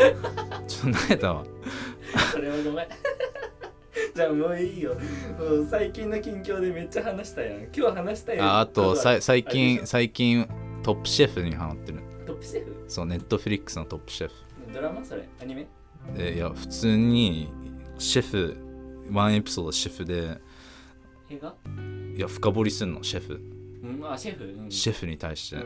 [0.67, 1.43] ちょっと慣れたわ。
[2.31, 2.87] それはごめん。
[4.15, 4.95] じゃあもういいよ。
[5.69, 7.63] 最近の近況でめっちゃ話したやん。
[7.75, 8.47] 今日話したやん。
[8.47, 10.47] ああとさ最近最近
[10.83, 11.99] トップシェフにハマってる。
[12.25, 12.85] トップシェフ？
[12.87, 14.33] そうネットフリックスのトップシェフ。
[14.73, 15.27] ドラマそれ？
[15.41, 15.67] アニメ？
[16.15, 17.51] でいや普通に
[17.97, 18.55] シェフ
[19.11, 20.37] ワンエピソードシェフで。
[21.29, 21.55] 映画？
[22.15, 23.41] いや深掘りするのシェフ
[23.83, 25.63] うんあシェフ、うん、シェフに対して、例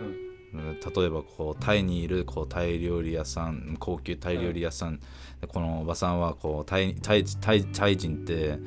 [1.03, 4.99] えばこうタイにいるこうタイ料理屋さん高級タイ料理屋さん、
[5.39, 8.57] でこのおばさんはこうタイタイタイタイ人って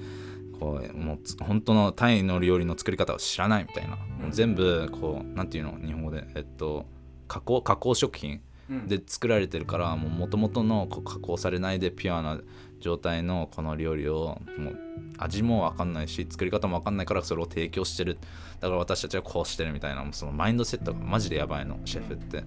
[0.58, 3.98] こうもうつ本当のタイの料理の作り方を知らないみたいな、
[4.30, 5.78] 全部こうなんていうの？
[5.84, 6.26] 日本語で。
[6.36, 6.86] えっと
[7.26, 8.86] 加工加工食品うん。
[8.86, 12.40] で作られてるからもともとの加工されないでピュアな
[12.80, 14.78] 状態のこの料理をもう
[15.18, 18.18] 味も分かんないし作り方も分かんないからそれを提供してる。
[18.60, 21.78] だから私たちはこうしてるみたいなそのマインドセットがマジでやばいの。
[21.84, 22.44] シェフって。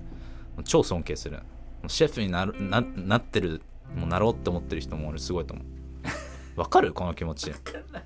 [0.66, 1.40] 超尊敬する。
[1.88, 3.62] シェフになるななってる
[3.96, 5.66] もうなろうって思ってる人も俺すごいと思う。
[6.56, 6.94] 分かる？
[6.94, 7.52] この気持ち。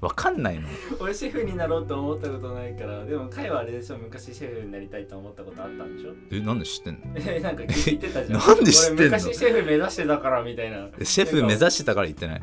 [0.01, 0.67] 分かんないの。
[0.99, 3.03] 俺シェフになろうと思ったことないから。
[3.05, 6.13] でもカイはあれでしょ昔シェフになりたいと思ったことあったんでしょ？
[6.31, 6.99] えなんで知ってんの？
[7.15, 8.39] えなんか聞いてたじゃん。
[8.45, 9.01] なんで知ってんの？
[9.03, 10.87] 俺昔シェフ目指してたからみたいな。
[11.03, 12.41] シェフ目指してたから言ってない？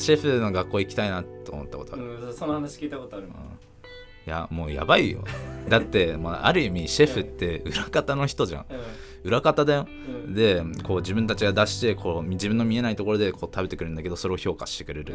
[0.00, 3.36] シェフの学校行きたいなと思ったことある、うんその話聞いたことあるもん。
[3.36, 5.24] いやもうやばいよ。
[5.68, 8.66] だって、まあ、ある意味シェフって裏方の人じゃん。
[8.68, 8.78] うん
[9.26, 9.88] 裏方だよ。
[10.26, 10.34] うん。
[10.34, 15.14] でこう自分たちが出してこう自分の見えないところでこう食べてくれるんだけどそれを評価してくれる、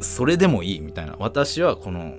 [0.00, 1.16] それでもいいみたいな。
[1.18, 2.16] 私はこの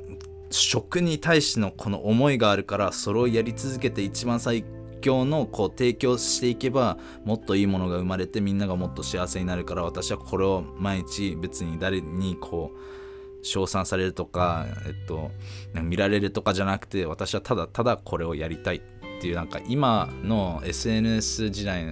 [0.52, 4.64] 食に対してのこの思いがあるからそれをやり続けて一番最
[5.02, 15.30] 強のこう提供していけばもっといいものが生まれてみんながもっと幸せになるから私はこれを毎日別に誰にこう称賛されるとか、えっと、
[15.74, 18.82] 見られるとかじゃなくて私はただただこれをやりたい
[19.18, 21.86] っていうなんか今の SNS 時代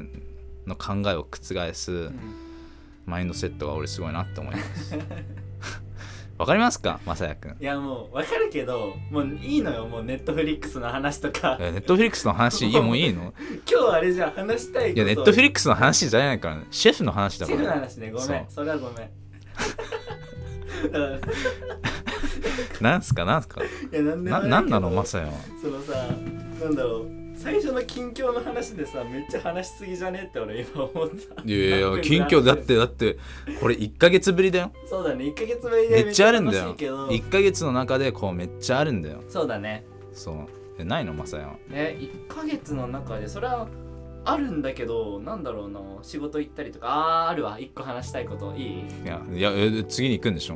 [0.66, 2.20] の考えを覆すうん。
[3.06, 4.96] マインドセットが俺すごいなって思います。
[6.38, 7.00] わかりますか？
[7.06, 7.52] まさやくん。
[7.52, 9.86] いやもうわかるけどもういいのよ。
[9.88, 11.58] もうネットフリックスの話とか。
[11.60, 13.34] えネットフリックスの話いい もういいの？
[13.70, 16.66] 今日あれじゃん話したいいやネットフリックスの話じゃないからね。
[16.72, 18.12] シェフの話だシェフのから話ね。
[18.12, 18.46] ごめん。
[18.50, 19.10] それはごめん。
[20.94, 20.98] う
[22.80, 23.26] んなんすか？
[23.26, 23.62] なんすか？
[23.62, 24.90] いやなんなないなんなの？
[24.90, 25.34] まさやは。
[25.62, 26.08] そのさ
[26.64, 27.06] なんだろう。
[27.36, 31.42] 最初の近況の話でさめっちゃ話しすぎじゃねって俺今思った。
[31.44, 33.18] いやいや近況だってだって
[33.60, 34.72] これ1ヶ月ぶりだよ。
[34.86, 36.66] そうだね1ヶ月ぶりでめっちゃあるんだよ。
[36.68, 37.28] めっちゃ楽しいけど。
[37.28, 39.24] 1ヶ月の中でこうめっちゃあるんだよ。
[39.28, 39.84] そうだね。
[40.14, 40.36] そう。
[40.78, 41.14] えないの？
[41.14, 41.54] まさやは。
[41.70, 43.68] ね1ヶ月の中でそれは
[44.26, 45.82] あるんだけどなんだろうな。
[46.04, 46.86] 仕事行ったりとか。
[46.88, 47.58] あーあるわ。
[47.60, 48.54] 1個話したいこと。
[48.56, 48.86] いい？
[49.04, 50.56] いやいやえ次に行くんでしょ？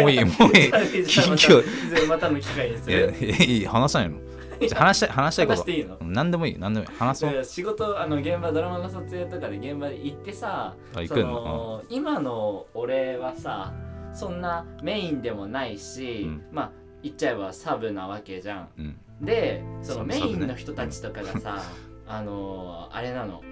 [0.00, 0.70] もういいもういい。
[1.06, 2.06] 近況。
[2.06, 4.18] またの機会にするいやいい話さないの
[4.74, 5.58] 話したい話したいこと。
[5.58, 5.98] 話していいの？
[6.00, 6.92] 何でもいい何でもいい。
[6.96, 7.44] 話そう。
[7.44, 11.30] 仕事あの現場ドラマの撮影とかで現場で行ってさ行くの？
[11.30, 13.72] の今の俺はさ
[14.12, 16.42] そんなメインでもないし、うん。
[16.52, 18.68] まあ言っちゃえばサブなわけじゃん。
[18.78, 18.96] うん。
[19.20, 21.62] でそのメインねの人たちとかがさ
[22.06, 23.42] あのあれなの。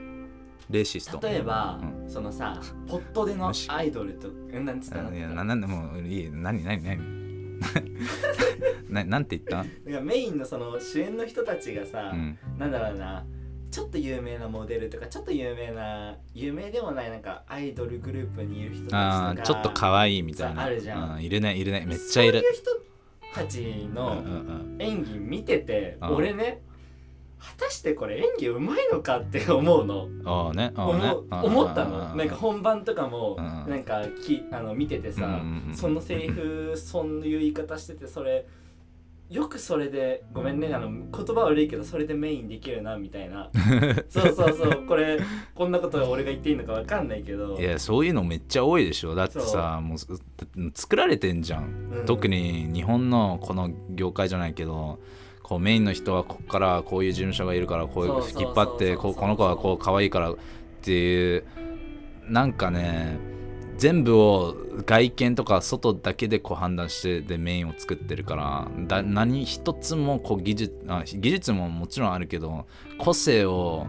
[0.70, 1.20] レーシスト。
[1.26, 5.14] 例えば、うそのさポットでのアイドルとうんなんつったの？
[5.14, 6.30] いやななんでもういい。
[6.30, 7.23] 何何何？
[8.88, 9.64] な なんて言った？
[9.88, 12.38] いやメインのその主演の人たちがさ、うん。
[12.58, 13.24] なんだろうな
[13.70, 20.60] ちょっと有名なモデルとかちょっと有名な有名でもないなんかアイドルグループにいる人たちとかああちょっと可愛いみたいな。
[20.60, 21.14] さあるじゃん。
[21.16, 21.84] うん、いるねいるね。
[21.86, 22.40] めっちゃいる。
[22.40, 22.70] そういう人
[23.34, 24.76] たちうんのうん。
[24.78, 26.08] 演技見てて、うん。
[26.14, 26.62] 俺ね
[27.44, 30.06] 果たしてこれ演技うまいのかって思うの。
[30.06, 30.72] うんああね。
[30.76, 32.12] 思ったの。
[32.12, 33.70] うんなんか本番とかもうん。
[33.70, 38.46] なんかきあの見ててさ、うんうんうんそのセリフそういう言い方しててそれ
[39.30, 40.72] よくそれでごめんね。
[40.74, 43.50] あの言葉悪いけどそれでメインできるなみたいな。
[44.08, 44.86] そうそうそう。
[44.86, 45.18] これ
[45.54, 47.58] こんなこと俺が言っていいのかわかんないけど。
[47.58, 49.14] いやそういうのめっちゃ多いでしょ。
[49.14, 50.06] だってさもうす
[50.74, 52.06] 作られてんじゃん、うん。
[52.06, 54.98] 特に日本のこの業界じゃないけど
[55.44, 60.36] こうメインの人はここからこういう事務所がいるからこういう引っ張ってこの子はこう可愛いからっ
[60.80, 61.44] ていう
[62.28, 63.18] なんかね
[63.76, 72.66] 全部を外見とか外だけでこう判断してでメインを作ってるからだ何一つもこう技術あ技術ももちろんあるけど
[72.98, 73.86] 個性を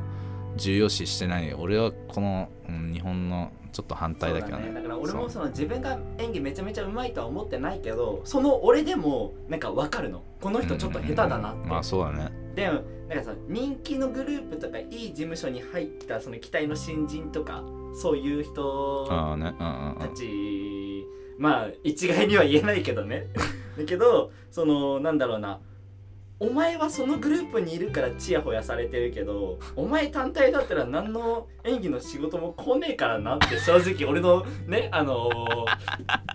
[0.57, 1.53] 重要視してない。
[1.53, 4.67] 俺はこの、うん日本のちょっと反対だけどね。
[4.67, 10.23] そうだから俺もその自分が演技めちゃめちゃうまいとは思ってないけどその俺でもなんかわかるの。
[10.39, 12.31] この人ちょっと下手だなって、まあそうだね。
[12.55, 17.65] でもなんかさ人気のグループとかいい事務所に入ったその期待の新人とか
[18.01, 19.05] そういう人
[19.99, 21.05] たち
[21.37, 23.27] まあ一概には言えないけどね。
[23.77, 25.59] だけどそのなんだろうな
[26.39, 35.29] お前はそのグループにいるからチヤホヤされてるけどお前単体だったら何の演技の仕事も来ねえからなって正直俺のねあの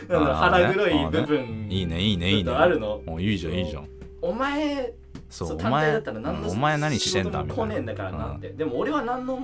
[0.09, 2.51] 腹黒い部分いいねいいねいいね。
[2.51, 3.01] あるの。
[3.19, 3.87] いいじゃんいいじゃん。
[4.21, 4.93] お前
[5.29, 9.39] そう単体だ前ったら何のお前何してんだ仕事も来ねえんだからなって、でも俺は何の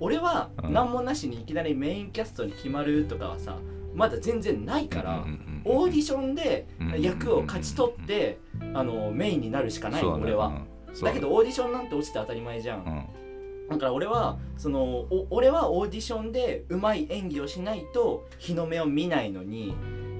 [0.00, 0.72] 俺はうん。
[0.72, 3.56] 何もなしにいきなりメインキャストに決まるとかはさ
[3.94, 5.24] まだ全然ないから、
[5.64, 8.38] オーディションでうん役を勝ち取って、
[8.74, 10.64] あのメインになるしかない俺は、
[11.02, 13.22] だけどオーディションなんて落ちて当たり前じゃん、うん。
[13.70, 19.74] だから俺はそのお俺はオーディションでうまい演技をしないと日の目を見ないのに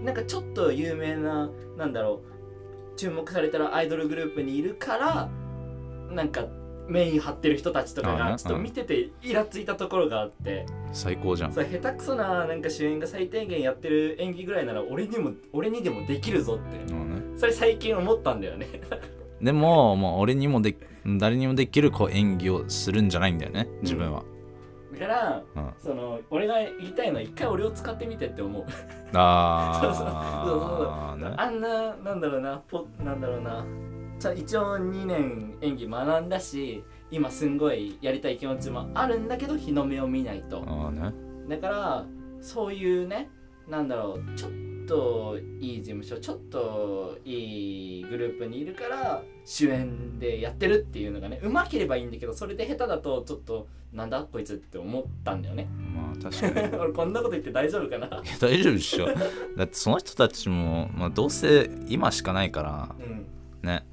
[0.04, 2.22] なんかちょっと有名ななんだろ
[2.94, 5.30] う注目されてるアイドルグループにいるから
[6.10, 6.46] なんか
[6.88, 11.52] メイン張ってる人たちとかがちょっと見ててイラついたところがあって、最高じゃん。
[11.52, 16.92] それ下手くそななんか主演が最低限やってる演技ぐらいなら俺にも俺にでもできるぞって。
[16.92, 17.38] うんね。
[17.38, 18.66] それ最近思ったんだよね。
[19.40, 24.22] でももう俺にもで誰にもできるこう演技をするんじゃないんだよね自分は、
[24.92, 25.70] だからうん。
[25.80, 28.64] その俺が言いたいのは一回俺を使ってみてって思う。
[29.14, 31.34] ああ ね。
[31.36, 33.64] あんななんだろうなポなんだろうな
[34.22, 40.60] ちゃ一応2年演技学んだし今すんごいやりたい気持ちもあるんだけど日の目を見ないと。
[40.60, 41.12] ね。
[41.48, 42.06] だから
[42.40, 43.28] そういうね
[43.68, 44.50] なんだろうちょっ
[44.86, 55.68] といい事務所ちょっといいグループにいるから主演でやってるっていうのがねうまければいいんだけどそれで下手だとちょっとなんだこいつって思ったんだよね。
[55.94, 56.76] まあ確かに。
[56.80, 58.06] 俺こんなこと言って大丈夫かな。
[58.06, 59.06] いや大丈夫でしょ
[59.56, 63.26] だってその人たちも、まあ、どうせ今しかないからうん。
[63.62, 63.84] ね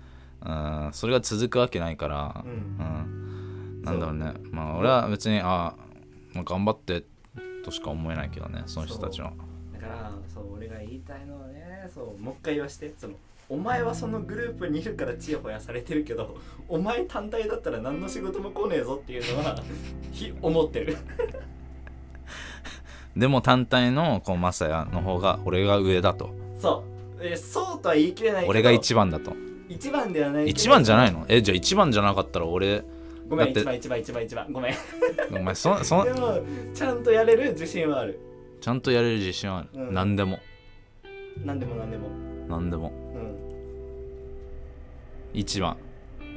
[0.46, 2.56] うんそれが続くわけないからううん。
[3.82, 4.34] んなんだろうね。
[4.52, 5.76] まあ俺は別にあ、
[6.34, 7.04] まあ、頑張って
[7.64, 9.32] としか思えないけどねその人たちは。
[9.74, 12.94] だからそう俺が言いたいのはねそうもう一回言わして。
[12.98, 13.14] その
[13.52, 16.38] お前はそのグループにいるからチヤホヤされてるけど
[16.70, 19.56] お前単体だったら何の仕事も来ねえぞっていうのは
[20.14, 20.96] ひ思ってる。
[23.18, 26.30] でも単体のこうマサヤの方が俺が上だと。
[26.60, 26.84] そ
[27.20, 27.26] う。
[27.26, 29.34] えそうとは言い切れないけど俺が一番だと
[29.70, 30.50] 一番ではない。
[30.50, 31.26] 一番じゃないの？
[31.30, 32.84] えじゃあ一番じゃなかったら俺
[33.30, 34.52] ごめん一番一番一番一番。
[34.52, 34.74] ごめん。
[35.32, 36.40] お前そそでも
[36.74, 38.20] ちゃんとやれる自信はある。
[38.60, 39.94] ちゃんとやれる自信はある、うん。
[39.94, 40.40] 何でも。
[41.46, 42.10] 何でも何でも。
[42.50, 42.92] 何でも。
[43.14, 43.38] うん、
[45.34, 45.78] 一番。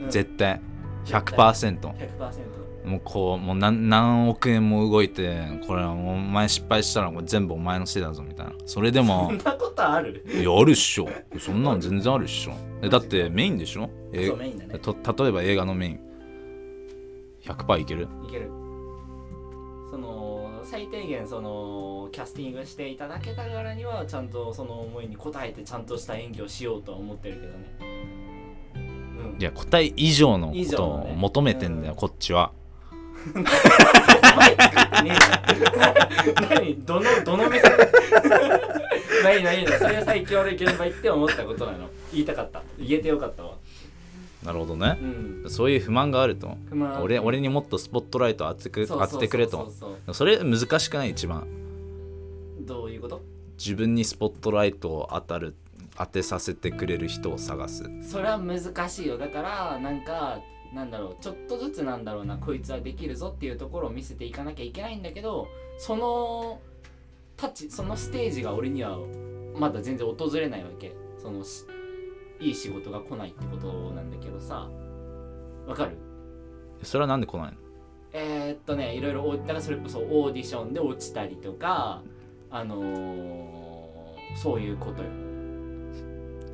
[0.03, 0.61] うん、絶対。
[1.05, 1.23] 絶対。
[1.23, 8.53] 100% 100%もうこうもう何何億円も動いてこれはもうお前失敗したらこれ全部お前のせいだぞみたいな。
[8.66, 10.25] それでそもんなことある？
[10.29, 11.09] いやあるっしょ。
[11.38, 12.53] そんなの全然あるっしょ。
[12.53, 13.90] えだってメインでしょ？
[14.12, 14.79] えそうメインだね。
[14.79, 16.01] と例えば映画のメイン。
[17.42, 18.09] 100%いける？
[18.27, 18.51] いける。
[19.90, 27.77] その最低限そのキャスティングしていただけたからにはちゃんとその思いに応えてちゃんとした演技をしようとは思ってるけどね。
[28.75, 29.40] うん。
[29.40, 31.99] いや答え以上の以ことを求めてんだよ、うん。
[31.99, 32.53] こっちは
[36.51, 37.73] 何どのどの目線
[39.25, 41.89] 何何何それが最強俺現場行って思ったことなの。
[42.13, 42.63] 言いたかった。
[42.79, 43.57] 言えてよかったわ。
[44.45, 44.99] なるほどね。
[45.01, 45.51] うん。
[45.51, 46.57] そういう不満があると。
[47.01, 49.73] 俺俺にもっとスポットライト当てく当ててくれと。
[50.13, 51.47] それ難しくない一番。
[52.61, 53.23] どういうこと？
[53.59, 55.55] 自分にスポットライトを当たる
[55.97, 57.85] 当てさせてくれる人を探す。
[58.03, 59.17] それは難しいよ。
[59.17, 60.41] だからなんか
[60.75, 66.61] なんだろうちょっとずつなんだろうなこいつはできるぞっていうところを見せていかなきゃいけないんだけどその
[67.37, 68.99] タッチそのステージが俺には
[69.55, 70.93] まだ全然訪れないわけ。
[71.19, 71.65] そのし
[72.41, 74.69] いい仕事が来ないってことなんだけどさ。
[75.67, 75.97] わかる？
[76.83, 77.59] それはなんで来ないの？
[78.13, 82.03] えー、っとねいろいろおだからそれこそオーディションで落ちたりとか
[82.51, 85.09] あのーそういうことよ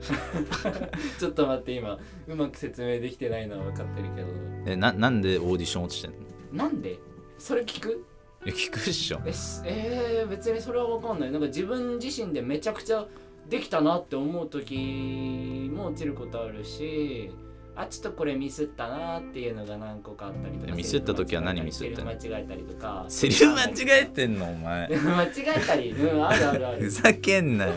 [1.19, 4.29] ちょっと待って今うまく説明できてないのは分かってるけど。
[4.67, 6.65] えななんでオーディション落ちてんの？
[6.65, 6.99] なんで？
[7.39, 8.05] それ聞く？
[8.47, 9.21] いや聞くっしょ。
[9.27, 11.31] えしえー、別にそれは分かんない。
[11.33, 13.07] なんか自分自身でめちゃくちゃ
[13.49, 17.31] できたなって思う時も落ちることあるし
[17.75, 22.13] あちょっとこれミスったなっていうのが何個かあったりとかえミスった時は何ミスってんの？
[22.13, 23.05] セリフ間違えたりとか。
[23.09, 24.51] セリフ間違えてんの？
[24.51, 24.89] お前。
[25.01, 26.91] 間違えたり、うん、あるあるあふる。
[26.91, 27.73] ざけんなよ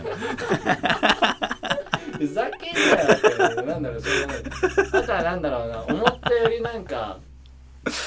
[2.21, 5.03] ふざけんなよって、なんだろう、しょうがない。
[5.03, 7.19] あとはなんだろうな、思ったよりなんか、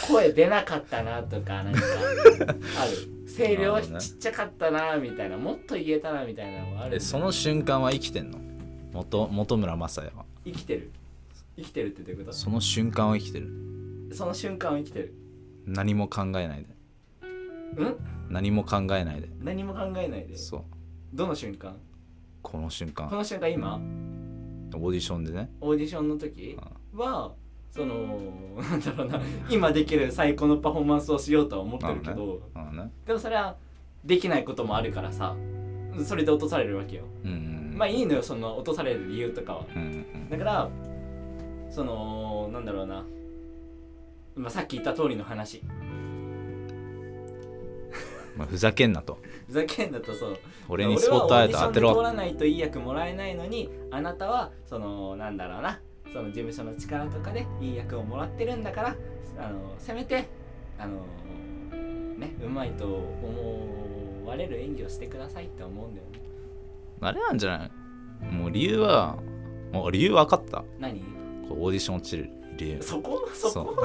[0.07, 1.81] 声出なかったなとか、なんか、
[2.81, 3.11] ある。
[3.37, 6.97] 声量ちっちゃかったなみたいな、もっと言えたなみたいなのもある。
[6.97, 8.39] えその瞬間は生きてんの？
[8.93, 10.93] 元本村正也は生きてる。
[11.57, 13.49] 生きてるってどういうこその瞬間は生きてる
[14.11, 15.15] とその瞬間は生きてる。
[15.67, 17.97] 何も考えないでん？
[18.29, 20.37] 何も考えないで何も考えないで。
[20.37, 20.63] そう
[21.13, 21.77] どの瞬間？
[22.45, 23.09] この瞬間。
[23.09, 23.81] この瞬間今？
[24.75, 25.51] オーディションでね。
[25.61, 26.57] オーディションの時？
[26.95, 27.33] は
[27.71, 27.97] その
[28.61, 29.21] なんだろうな。
[29.51, 32.93] 今できる最高のパフォーマンスをしようとは思ってるけど、あのね。
[33.07, 33.57] でもそれは
[34.05, 35.35] できないこともあるからさ。
[36.05, 37.05] それで落とされるわけよ。
[37.25, 39.67] うんうんまあいいのよその落とされる理由とかは。
[39.75, 40.29] うんうん。
[40.29, 40.71] だから
[41.71, 43.05] そのなんだろうな、
[44.37, 45.63] まあ、さっき言った通りの話。
[48.37, 50.39] まあ、ふざけんなとふざけんなとそう。
[50.69, 51.95] 俺にスポットライト当てろ。
[51.95, 55.81] 通らないといい役もらえないのにあなたはそのなんだろうな
[56.13, 58.97] その事務所の力とかでいい役をもらってるんだから
[59.39, 60.29] あのせめて
[60.79, 61.01] あの
[62.17, 66.21] ねうまいと思われる演技をしてくださいって思うんだよね。
[67.01, 67.71] あれなんじゃない？
[68.33, 69.19] もう理由は
[69.73, 70.65] もう理由分かった。
[70.79, 71.01] 何？
[71.49, 73.83] こうオーディション落ちる理由そこそそこ？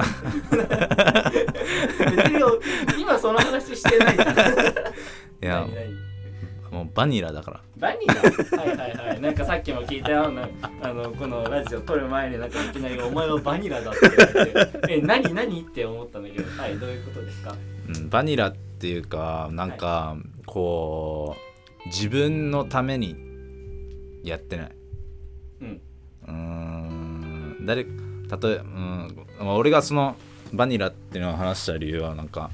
[2.98, 4.16] 今その話してない。
[4.16, 4.18] い
[5.46, 5.66] や
[6.70, 7.60] もうバニラだから。
[7.78, 8.14] バニラ？
[8.14, 9.20] はいはいはい。
[9.20, 10.48] なんかさっきも聞いたような
[10.82, 16.48] あのこのラジオ撮る前になんかいきなり「お前はバニラだ」って言われて「え何何?」って思ったんだけど。
[16.62, 17.56] はいどういうことですか？
[17.88, 20.16] うん、バニラっていうかなんか、
[20.46, 21.34] こ
[21.84, 23.16] う自分のために
[24.22, 24.70] やってない。
[25.62, 25.80] うん。
[26.28, 27.84] うーん誰
[28.30, 29.26] 例えうん。
[29.40, 30.16] 俺がその
[30.52, 32.50] バニラっていうのを話した理由はなんか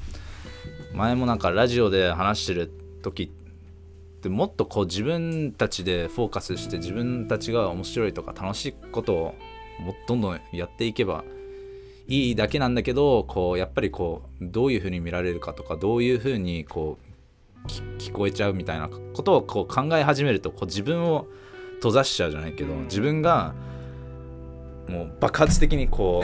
[0.94, 2.70] 前もなんかラジオで話してる
[3.02, 9.34] 時ってもっとこう自分たちでフォーカスして自分たちが面白いとか楽しいことを
[9.80, 11.24] もどんどんやっていけば
[12.08, 16.98] いいだけなんだけどこうやっぱりこうどういうふうに見られるかとかどういうふうにこ
[17.64, 17.68] う
[17.98, 21.26] 聞こえちゃうみたいなことをこう考え始めるとこう自分を
[21.76, 23.54] 閉ざしちゃうじゃないけど、自分が
[24.88, 26.22] もう爆発的にこ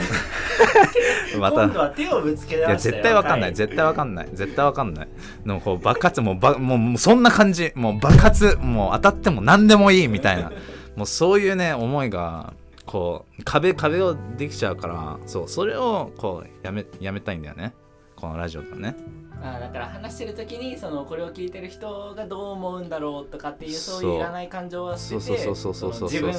[1.35, 1.63] う また。
[1.63, 3.53] 今度は手をぶつけいや絶対わかんない。
[3.53, 4.29] 絶対わかんない。
[4.33, 5.07] 絶対わかんない。
[5.45, 7.71] でもこう爆発もうばもうそんな感じ。
[7.75, 10.51] もう爆発もう当たっても何でもいいみたいな。
[10.95, 12.53] もうそういうね思いが
[12.85, 17.73] こう壁壁をできちゃうからそうそれをこうやめやめたいんだよね。
[18.15, 18.95] このラジオではね
[19.43, 26.31] あだから話してる時にそのこれを聞いてる人がどう思うんだろうとかっていうそういういらない感情は捨てて自分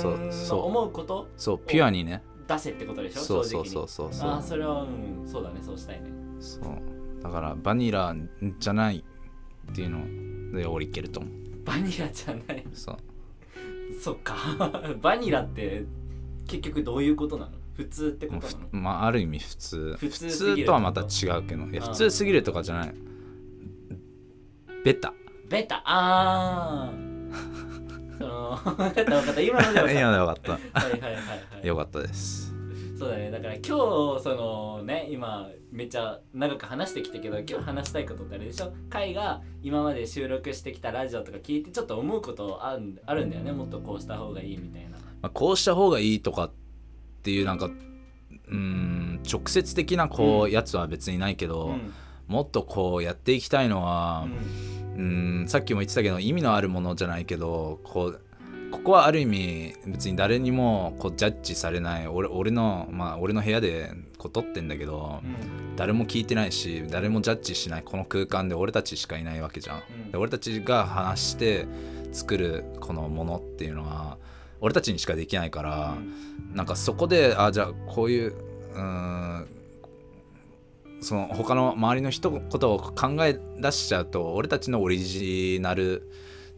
[0.49, 6.09] の思うことそうピュアにね出せってことでしょそうそうそうそうそうあそれはうんそうだねそうしたいね
[6.41, 8.15] そうだからバニラ
[8.59, 9.05] じゃない
[9.71, 9.91] っていう
[10.53, 11.33] ので俺いけると思う
[11.65, 12.97] バニラじゃないそう
[14.01, 14.35] そっか
[15.01, 15.85] バニラって
[16.47, 18.69] 結局どういうことなの普通ってことなの？
[18.73, 19.97] まあある意味普通。
[19.99, 21.05] 普通とはまた違
[21.39, 22.95] うけどいや普通すぎるとかじゃない。
[24.85, 25.13] ベタ。
[25.49, 25.83] ベタ？
[25.85, 26.93] ああ
[28.19, 29.41] その分かった分かった。
[29.41, 30.53] 今ので分かった。
[30.81, 31.21] はいはいはい、は
[31.63, 32.55] い、よかったです。
[32.99, 33.31] そうだね。
[33.31, 33.69] だから今日
[34.23, 38.73] そのね今めっちゃ長く話してきたけど今日話したいことってあれでしょ？
[38.89, 43.51] カイが今まで収録してきたラジオとか聞いてちょっと思うことあるあるんだよね？
[43.51, 46.55] もっとこうした方がいいみたいな、まあ、こうした方がいいとかって
[47.31, 47.71] いうなんか
[48.49, 51.93] うん直接的なこう、やつは別にないけど、うん、
[52.27, 54.27] もっとこうやっていきたいのは、
[54.97, 58.21] うん、うんさっきも言ってたけど意味のあるものじゃないけどこう
[58.71, 62.09] ここはある意味別に誰にもこうジャッジされない。
[62.09, 67.83] 俺俺のまあ俺の部屋でこう撮ってんだけど、うん、誰も聞いてないし誰もジャッジしない。
[67.85, 71.69] この空間で俺たちしかいないわけじゃん、で俺たちが話して
[72.11, 74.19] 作るこのものっていうのは
[74.65, 75.95] 俺たちにしかできないから、
[76.51, 78.35] うん、なんかそこであじゃあこういう
[78.75, 79.47] うん
[81.03, 86.11] その他の周りの人ことを考え出しちゃうと俺たちのオリジナル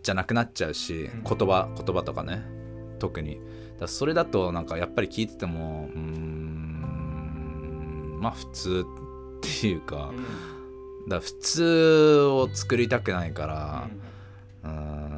[0.05, 2.45] じゃなくなっちゃうし、うん、言葉言葉とかね
[3.01, 3.41] 特に。
[3.81, 6.99] だそれだとなんかやっぱり聞いててもうん
[8.21, 8.87] まあ普通
[9.41, 14.06] っていうか、うん、だ普通を作りたくないから、うん、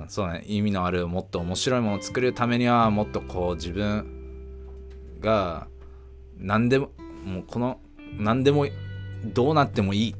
[0.08, 0.42] そうね。
[0.46, 4.06] 意味のあるもっと面白いものを作るためにはもっとこう自分
[5.20, 5.68] が
[6.38, 6.90] 何でも
[7.24, 7.80] もうこの
[8.16, 8.66] 何でも
[9.24, 10.14] どうなってもいい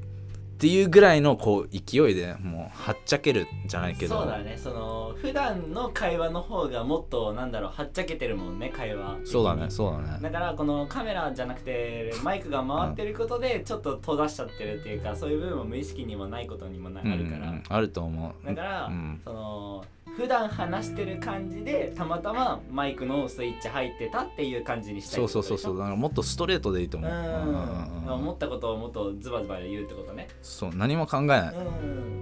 [0.60, 4.18] ていうぐらいのこう勢いでもうはっちゃけるじゃないけど。
[4.18, 4.58] そうだね。
[4.60, 9.18] その普段の会話の方がもっとなんだろうはっちゃけてるもんね会話。
[9.24, 10.18] そうだねそうだね。
[10.20, 18.46] だからこのカメラじゃなくてマイクが回ってることでちょっと閉ざしちゃってるっていうか、そういう部分も無意識にもないことにもな、あるから、うん、あると思う。
[18.46, 19.84] だから、うん、その
[20.18, 25.78] 普段話してる感じでたまたまマイクのスイッチ入ってたっていう感じにしたいそうそうそうそう。
[25.78, 27.10] だからもっとストレートでいいと思う。
[27.10, 28.12] うん。
[28.14, 30.26] 思ったことをもっとズバズバ言うってことね。
[30.42, 31.54] そう何も考えない。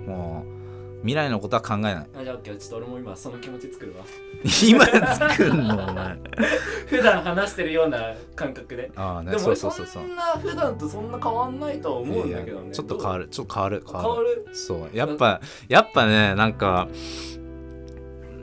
[0.06, 1.94] もう未来のことは考えない。
[2.20, 4.04] あじゃあ OK ちょっと俺も今その気持ち作るわ。
[4.68, 5.88] 今作るの？
[5.88, 6.18] お前。
[6.88, 8.92] 普段話してるような感覚で。
[8.94, 9.68] ああねでもそ
[10.02, 12.72] んな普段とそんな変わんないと思うんだけどね。
[12.72, 13.82] ちょっと変わるちょっと変わる。
[13.90, 14.48] 変わる？
[14.52, 14.90] そう。
[14.92, 16.88] やっぱやっぱねなんか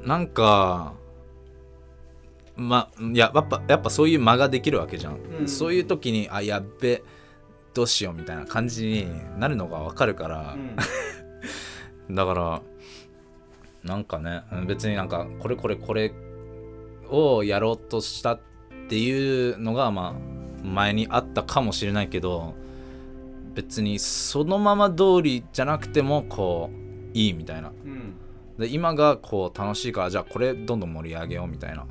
[0.05, 0.93] なんか
[2.55, 7.03] まいややっぱやっぱそういう間ができるわけじゃん、うん、そういう時にあやっべ
[7.73, 10.55] どうしようみたいな感じになるのがわかるから、
[12.09, 12.61] うん、 だから
[13.83, 16.13] なんかね別になんかこれこれこれ
[17.09, 18.39] をやろうとしたっ
[18.87, 22.53] ていうのがまあ前にあったかもしれないけど
[23.55, 28.15] 別にそのまま通りじゃなくてもこういいみたいな、うん
[28.57, 31.83] で今がこう楽しいからじゃあこれどんどん盛り上げようみたいな。
[31.83, 31.85] っ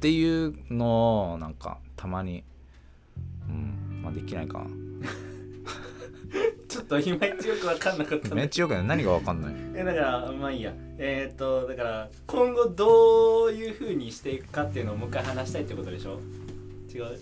[0.00, 2.42] ていうのをなんかたまに
[3.48, 4.66] うんまあできないかな。
[6.68, 8.84] ちょっといまいちよく分かんなかっためっちゃよくない。
[8.84, 9.54] 何が分かんない？
[9.76, 10.72] えだからまあいいや。
[10.98, 16.18] えー、っとだから今後どういうふうにしていくかっていうのをもう一回話したいってことでしょ？
[16.92, 17.18] 違う？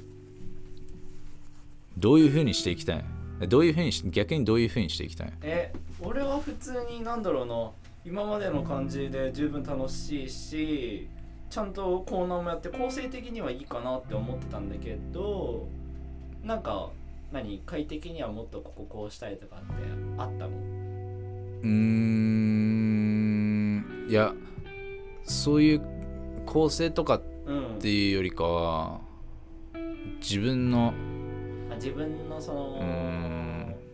[1.99, 3.05] どういうふうにしていきたい？
[3.47, 7.70] どういうふうに逆にどういうふうにしていきたいえ俺は普通になんだろうな。
[8.03, 11.07] 今までの感じで十分楽しいし
[11.51, 15.68] ちゃんとコーナーもやって構成的にはいいかなって思ってたんだけど
[16.43, 16.88] なんか
[17.30, 19.66] 何快適にはもっとこここうしたいとかって
[20.16, 20.49] あったの？
[20.49, 24.32] うーんいや
[25.24, 25.82] そういう
[26.47, 27.22] 構成とかっ
[27.80, 29.01] ていうよりかは、
[29.74, 30.93] うん、自分のあ
[31.81, 32.78] 自分のその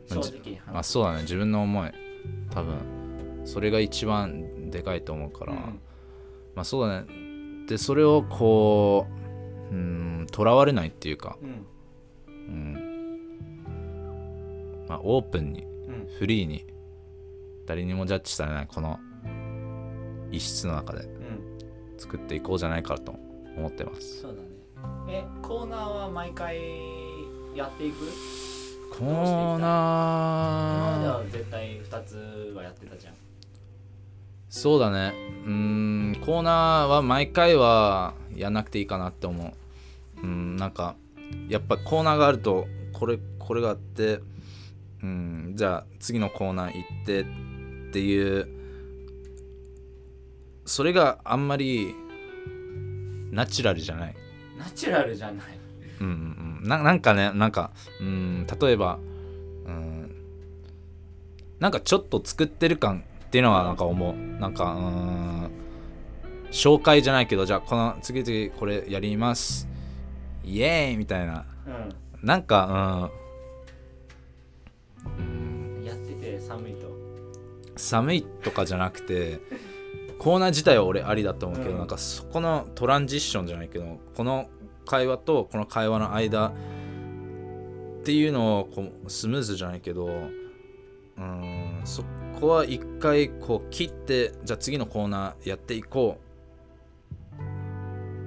[0.09, 1.23] 正直に話あそうだね。
[1.23, 1.91] 自分の思い。
[2.51, 2.79] 多分。
[3.45, 5.59] それが一番でかいと思うから、うん。
[6.57, 7.67] まあそうだね。
[7.69, 9.07] でそれをこ
[9.71, 11.67] ううんとらわれないっていうか、うん。
[12.31, 12.87] うん。
[14.89, 16.09] まあ、オープンにうん。
[16.19, 16.67] フリーに
[17.67, 18.99] 誰にもジャッジされないこの
[20.33, 21.59] 一室の中でうん。
[21.99, 23.15] 作っていこうじゃないかと
[23.57, 24.23] 思ってます。
[24.23, 24.49] そうだね。
[25.09, 26.59] えコーナーは毎回
[27.57, 27.97] やっていく？
[28.91, 33.15] コー今までナーは絶対2つはやってたじゃん。
[34.49, 35.13] そうだね。
[35.45, 39.53] うーんコーナーは毎回はやんなくていいかなって思う。
[40.23, 40.97] うんなんか
[41.49, 44.21] やっぱコーナーがあるとこれこれがあって
[45.03, 47.25] うんじゃあ次のコーナー行ってっ
[47.93, 48.49] ていう
[50.65, 51.95] それがあんまり
[53.31, 54.15] ナチュラルじゃない。
[54.59, 55.56] ナチュラルじゃない
[56.01, 56.69] うんうんうん。
[56.69, 57.71] ななんかねなんか
[58.01, 58.99] うん例えば
[59.67, 60.15] うん
[61.59, 64.17] なんかちょっと作ってる感っていうのはなんか思う。
[64.41, 65.51] なんかうん
[66.51, 69.69] 紹介じゃないけどじゃあこの次々これやります。
[70.45, 71.45] イエーイみたいな。
[71.67, 73.11] うなんか
[75.07, 75.19] うん。
[75.19, 76.91] うんんやってて寒いと。
[77.77, 79.41] 寒いとかじゃなくて
[80.19, 81.79] コーナー自体は俺ありだと思うけど、うん。
[81.79, 84.49] なんかそこのトランジッションじゃないけどこの
[84.87, 86.53] 会話とこの会話の間っ
[88.05, 92.05] ていうのをこうスムーズじゃないけどうーんそ
[92.41, 96.27] こは一回こう切ってじゃあ次のコーナーやっていこう。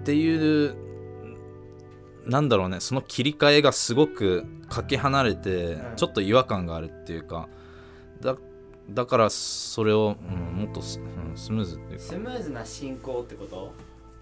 [0.01, 0.75] っていう
[2.25, 2.79] なんだろうね。
[2.79, 5.95] その切り替えがすごくかけ離れてうん。
[5.95, 7.47] ちょっと違和感があるっていうか。
[8.21, 8.35] だ
[8.89, 12.05] だからそれを、うんもっとス,、うん、スムーズっていうか。
[12.05, 13.71] スムーズな進行ってこと？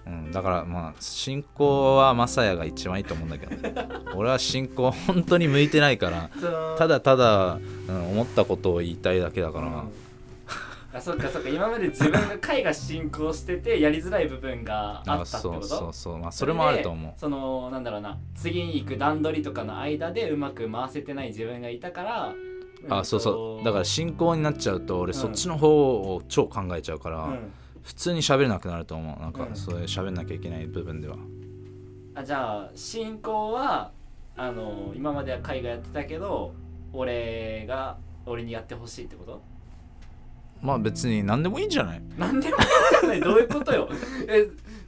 [0.08, 3.74] うん、だからまあ進行はマサヤが一番いいと思うんだけど、ね、
[4.16, 6.30] 俺は進行本当に向いてないから
[6.78, 9.91] ただただ、うん、思ったことを言いたいだけだから、うん。
[10.93, 11.49] あそっかそっか。
[11.49, 15.68] 今まで自分が回が進行しててやりづらい部分があったってそうこと？
[15.68, 17.12] そうそうまあそれもあると思う。
[17.12, 18.18] でそのなんだろうな。
[18.36, 22.34] 次に行く段取りとかの間でうまく回せてない自分がいたから
[22.89, 23.66] あそうそう。
[23.66, 25.68] だから進行になっちゃうと俺うんそっちの方
[26.16, 27.51] を超考えちゃうから、うん
[27.88, 29.21] 普通に喋れなくなると思う。
[29.21, 29.55] なんかうん。
[29.55, 31.15] そういう喋んなきゃいけない部分では。
[32.15, 33.91] あじゃあ進行は
[34.35, 36.53] あの今までは海外やってたけど
[36.91, 39.41] 俺が俺にやってほしいってこと？
[40.61, 42.01] まあ別に何でもいいんじゃない？
[42.17, 42.57] なんでも
[43.07, 43.21] ない？
[43.21, 43.88] どういうことよ？
[44.27, 44.43] え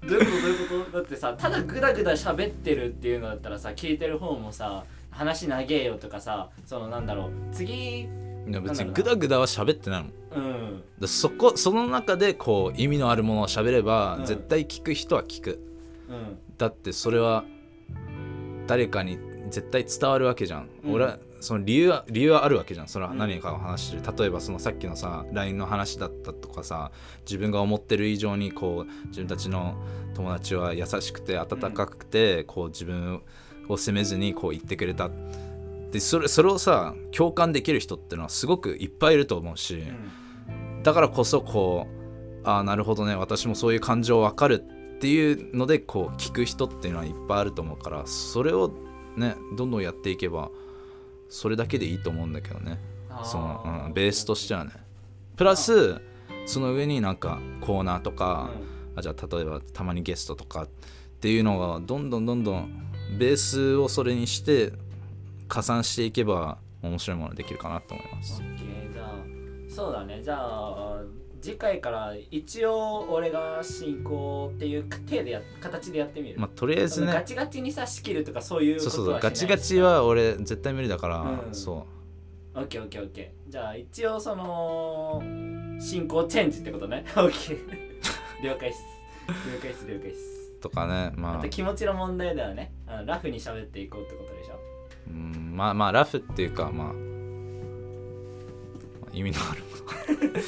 [0.06, 0.26] どういうこ
[0.68, 0.76] と？
[0.76, 0.98] どういうこと？
[0.98, 8.10] だってさただグダグダ喋ってるっていうのだったらさ聞いてる方もさ話長えよとかさそのなんだろう次い
[8.54, 10.12] や別にグダグダは喋ってないもん。
[10.36, 10.84] うん。
[11.00, 14.26] だそこその中でこう意味のあるものを喋れば、うん。
[14.26, 15.60] 絶対聞く人は聞く。
[16.10, 16.38] うん。
[16.58, 17.46] だってそれは
[18.68, 19.18] 誰かに
[19.50, 20.94] 絶対伝わるわけじゃん、うん。
[20.94, 22.88] 俺はその理由は理由はあるわけじゃん。
[22.88, 23.18] それはうん。
[23.18, 26.92] 何かを話してる、例えばそのさっきのさ LINE の話だったとかさ
[27.22, 29.76] 自分が思ってる以上にこう自分たちの
[30.16, 33.22] 友達は優しくて温かくて、こう自分
[33.70, 35.10] を責めずにこう言ってくれた
[35.92, 40.12] でそれそれをさ共感できる人ってのはすごくいっぱいいると思うし、うん
[40.84, 41.88] だからこそこ
[42.44, 44.64] うああなるほどね私もそういう感情わかる
[44.96, 48.72] っていうのでこう聞く人っていうのはいっぱいあると思うからそれを
[49.18, 50.50] ねどんどんやっていけば
[51.30, 52.80] それだけでいいと思うんだけどね。
[53.24, 54.72] その、うん、ベースとしてはね。
[55.36, 56.02] プラス
[56.46, 58.50] その上になんかコーナーとか、
[58.96, 60.68] あじゃあ例えばたまにゲストとかっ
[61.22, 64.72] ていうのがどんどんどんどんベースをそれにして
[65.50, 68.42] 加算していけば面白いものができるかなと思います。
[68.42, 69.16] オッケーじゃあ
[69.68, 70.22] そうだね。
[70.24, 71.02] じゃあ
[71.42, 81.54] 次回から一応俺が進行っていう体でや形でやってみる、まあとりあえずそのガねチガチにさ仕切るとかそういうことそうはそうそうガチガチは俺絶対無理だから、うん。
[81.56, 81.86] そ
[82.56, 83.52] オッケーオッケーオッケー。
[83.52, 85.22] じゃあ一応その
[85.80, 87.06] 進行チェンジってことね？
[87.16, 88.44] オッケー。
[88.44, 88.80] 了解っす。
[89.28, 90.20] 了解っす了解っす。
[90.58, 91.40] うとかねまあ。
[91.40, 92.74] あと気持ちの問題だよね。
[92.86, 94.69] あのラフに喋っていこうってことでしょ？
[95.10, 96.96] うんまあまあラフっていうかまあ、 まあ
[99.14, 100.40] 意味のあるもの。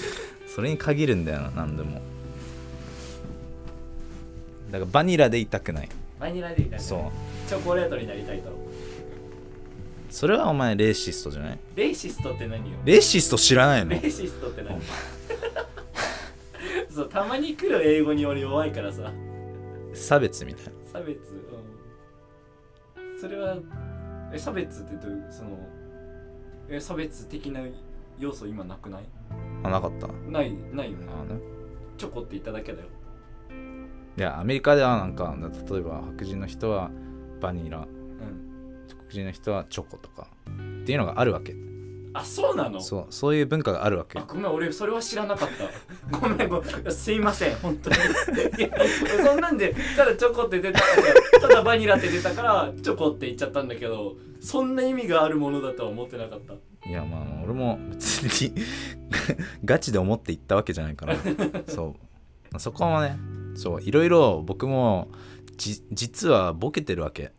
[0.48, 2.02] それに限るんだよな何でも。
[4.70, 5.90] だからバニラでいたくない。
[6.20, 6.80] バニラでいたい。
[6.80, 7.02] そう。
[7.50, 8.50] チョコレートになりたいと。
[10.10, 11.60] それはお前レーシストじゃない？
[11.76, 12.78] レイシストって何よ？
[12.86, 13.92] レーシスト知らないの？
[13.92, 14.80] レイシストって何？
[16.94, 19.12] そうたまに来る英語に俺弱いからさ。
[19.94, 20.72] 差別みたいな。
[20.92, 21.18] 差別？
[22.98, 23.22] うん。
[23.22, 23.56] それは
[24.34, 25.50] え差別ってどういうその
[26.70, 27.62] え差別的な
[28.20, 29.04] 要素今なくない？
[29.64, 30.08] あなかった。
[30.08, 31.08] ないないよね。
[31.10, 31.40] あね。
[31.98, 32.88] チョコって言っただけだよ。
[34.18, 35.36] いやアメリカではなんか
[35.70, 36.92] 例えば白人の人は
[37.40, 37.80] バニラ。
[37.80, 37.88] うん。
[38.88, 40.28] 黒人の人はチョコとか。
[40.82, 41.54] っていうのがあるわけ
[42.14, 42.80] あそうなの？
[42.82, 44.20] そうそういう文化があるわけ。
[44.20, 45.66] あごめん俺それは知らなかった。
[46.20, 46.92] ごめんごめん。
[46.92, 47.96] すいません本当に。
[47.96, 48.00] い
[48.62, 48.70] や
[49.26, 50.86] そんなんでただチョコって出たか
[51.34, 56.54] らただバニラって出たからチョコって言っちゃったんだけどそんな意味があるものだとは思ってなかった。
[56.90, 58.54] いやまあ俺も別に
[59.64, 61.16] ガチで思って言ったわけじゃないから。
[61.68, 61.96] そ
[62.54, 62.60] う。
[62.60, 63.18] そこはね
[63.56, 65.10] そういろいろ僕も
[65.58, 67.32] じ実はボケてるわけ。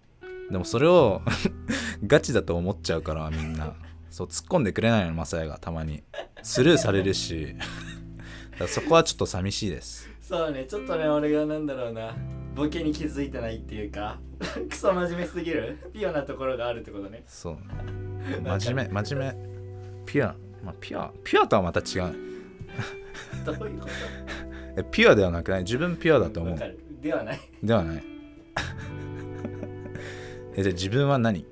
[0.51, 1.23] でもそれを
[2.07, 3.75] ガチだと思っちゃうからみんな
[4.13, 6.03] そう突っ込んでくれないのマサヤがたまに。
[6.43, 7.57] スルーされるし。
[8.69, 10.09] そこはちょっと寂しいです。
[10.21, 12.15] そうねちょっとね俺がなんだろうな。
[12.55, 14.21] ボケに気づいてないっていうか。
[14.69, 15.79] クソ真面目すぎる。
[15.95, 17.25] ピュアなところがあるってことね。
[17.27, 17.59] そう。
[18.61, 20.05] 真面目真面目。
[20.05, 20.37] ピュア。
[20.63, 21.11] まあピュア。
[21.25, 22.15] ピュアとはまた違う。
[23.47, 23.87] どういうこ
[24.77, 25.63] えピュアではなくない？
[25.65, 26.59] 自分ピュアだと思う。
[27.01, 27.41] ではない。
[27.63, 28.05] ではない。
[30.55, 31.47] えじゃあ自分は何？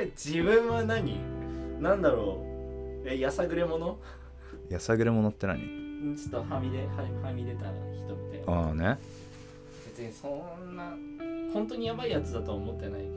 [0.00, 1.20] えー、自分は何？
[1.80, 2.42] なんだろ
[3.04, 3.08] う？
[3.08, 3.98] えやさぐれ者
[4.68, 5.60] やさぐれ者って何？
[5.60, 6.84] んちょっとはみ出は
[7.22, 8.98] はみ出た人みたいなああね。
[9.86, 10.96] 別にそんな
[11.52, 13.12] 本当にやばいやつだとは思ってないけど。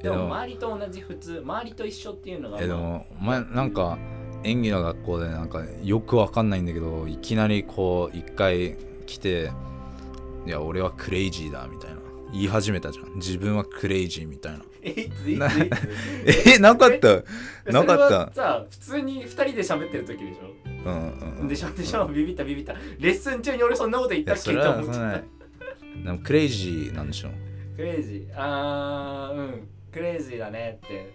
[0.00, 0.16] えでも。
[0.16, 3.98] でも周りと同じ普通周りと一緒っていうのがえでもお前なんか
[4.44, 9.50] 演技の学校でなんかよくわかんないんだけどいきなりこう一回来て
[10.46, 11.96] 「いや俺はクレイジーだ」みたいな。
[12.32, 13.16] 言い始めたじゃん。
[13.16, 15.54] 自分はクレイジーみたいなえいついつい なつ
[16.56, 17.08] えなかった？
[17.10, 17.22] え
[17.72, 18.32] なかった？
[18.34, 20.38] さ普通に2人で喋ってる時でし
[20.84, 21.46] うんうんうん。
[21.46, 22.74] ょでしょでしょビビったビビった。
[22.98, 24.52] レッスン中に俺そんなこと言ったっけ？
[24.52, 25.24] って思っちゃっはそれはない。
[26.04, 27.28] でもクレイジーなんでしょ？
[27.28, 27.34] た
[27.76, 28.26] クレイジー。
[28.36, 29.68] あーうん。
[29.92, 31.10] クレイジーだねって。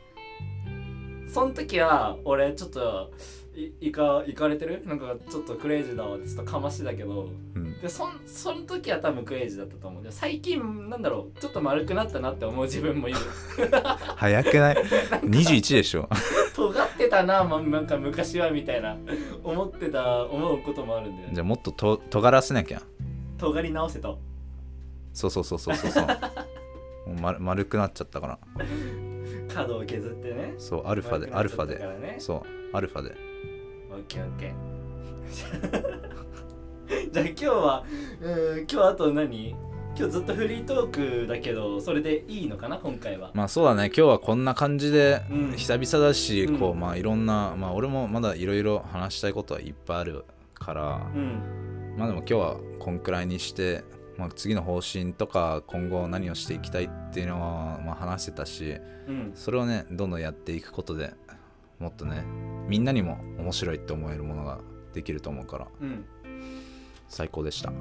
[1.28, 3.12] その時は俺ちょっと
[3.56, 4.82] いいかいかれてる？
[4.86, 7.30] なんかちょっとクレイジーだわってちょっとかましだけど。
[7.56, 7.80] うん。
[7.82, 10.04] でそんその時は多分クレイジーだったと思う。
[10.04, 11.40] でも最近なんだろう？
[11.40, 13.20] ちょっと丸くなったなって思う自分もいる。
[14.18, 16.10] 早くない？21でしょ。
[16.56, 18.98] 尖ってたな、ま、なんか昔はみたいな。
[19.44, 21.34] 思ってた思うこともあるんだよね。
[21.34, 22.82] じゃあもっとと尖らせなきゃ。
[23.38, 24.20] 尖り直せと。
[25.14, 26.08] そうそうそうそうそうそう。
[27.22, 28.40] 丸丸くなっちゃったから。
[29.54, 30.56] 角を削ってね。
[30.58, 32.20] そうアルファでアルファで。
[32.20, 33.16] そうアルファで
[33.96, 34.56] オッケーオッケー。
[37.12, 37.84] じゃあ今日は
[38.22, 39.56] うん今日あと何？
[39.98, 42.78] 今日ずっとフリートークだけどそれでいいのかな？
[42.78, 43.32] 今回は。
[43.34, 43.86] まあそうだね。
[43.88, 45.52] 今日はこんな感じでうん。
[45.54, 46.58] 久々だし、うん。
[46.58, 51.96] こうまあいろんなまあ俺もまだいろいろ話したいことはいっぱいあるから、うん。
[51.98, 53.86] まあでも今日はこんくらいにして、
[54.18, 58.78] まあ、次の方針とか今後何をしていきたいっていうのはまあ話せたし
[59.08, 59.32] うん。
[59.34, 61.14] それをねどんどんやっていくことで
[61.80, 62.26] もっとね
[62.68, 64.60] みんなにも面白いって思えるものが
[64.94, 65.68] できると思うから。
[65.82, 66.06] うん。
[67.08, 67.72] 最高でした。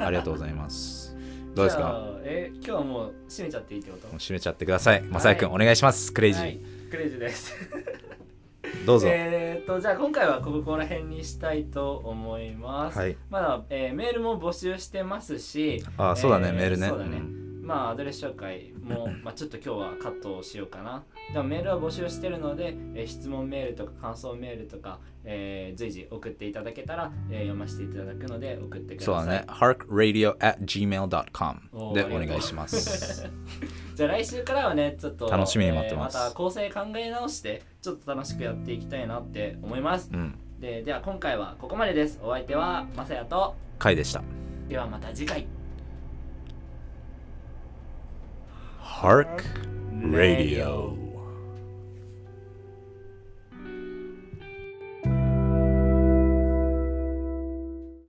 [0.00, 1.14] ありがとうございます。
[1.54, 2.08] どうですか？
[2.22, 4.08] え今日はもう閉めちゃっていいってこと？
[4.08, 5.02] もう締めちゃってください。
[5.02, 6.12] まさやくん、お願いします。
[6.12, 6.60] クレイジー、はい、
[6.90, 7.54] クレイジーです。
[8.86, 13.16] どうぞ、えーっとじゃあ今回はここら辺にしたいと思います、はい。
[13.30, 16.88] まだ、えーメールも募集してますしあそうだね、えーメールね。
[16.88, 17.18] そうだね。
[17.18, 21.02] んまあアドレス紹介も、 まあ、ちょっと今日はカットをしようかな。
[21.32, 29.14] でもメールは募集してるので、えー質問メールとか感想メールとか、えー随時送っていただけたら、えー読ませていただくので送ってください。
[29.14, 29.44] そうだね。
[29.48, 33.28] harkradio at gmail.com でお願いします。
[33.94, 36.16] じゃあ来週からはねちょっと楽しみに待ってます。
[36.16, 40.10] えーまた構成考え直してちょっと楽しくやっていきたいなって思います。
[40.12, 40.38] うん。
[40.60, 42.20] ででは今回はここまでです。
[42.22, 44.22] お相手はまさやと回でした。
[44.68, 45.46] ではまた次回
[48.84, 49.42] Hark
[49.90, 50.98] Radio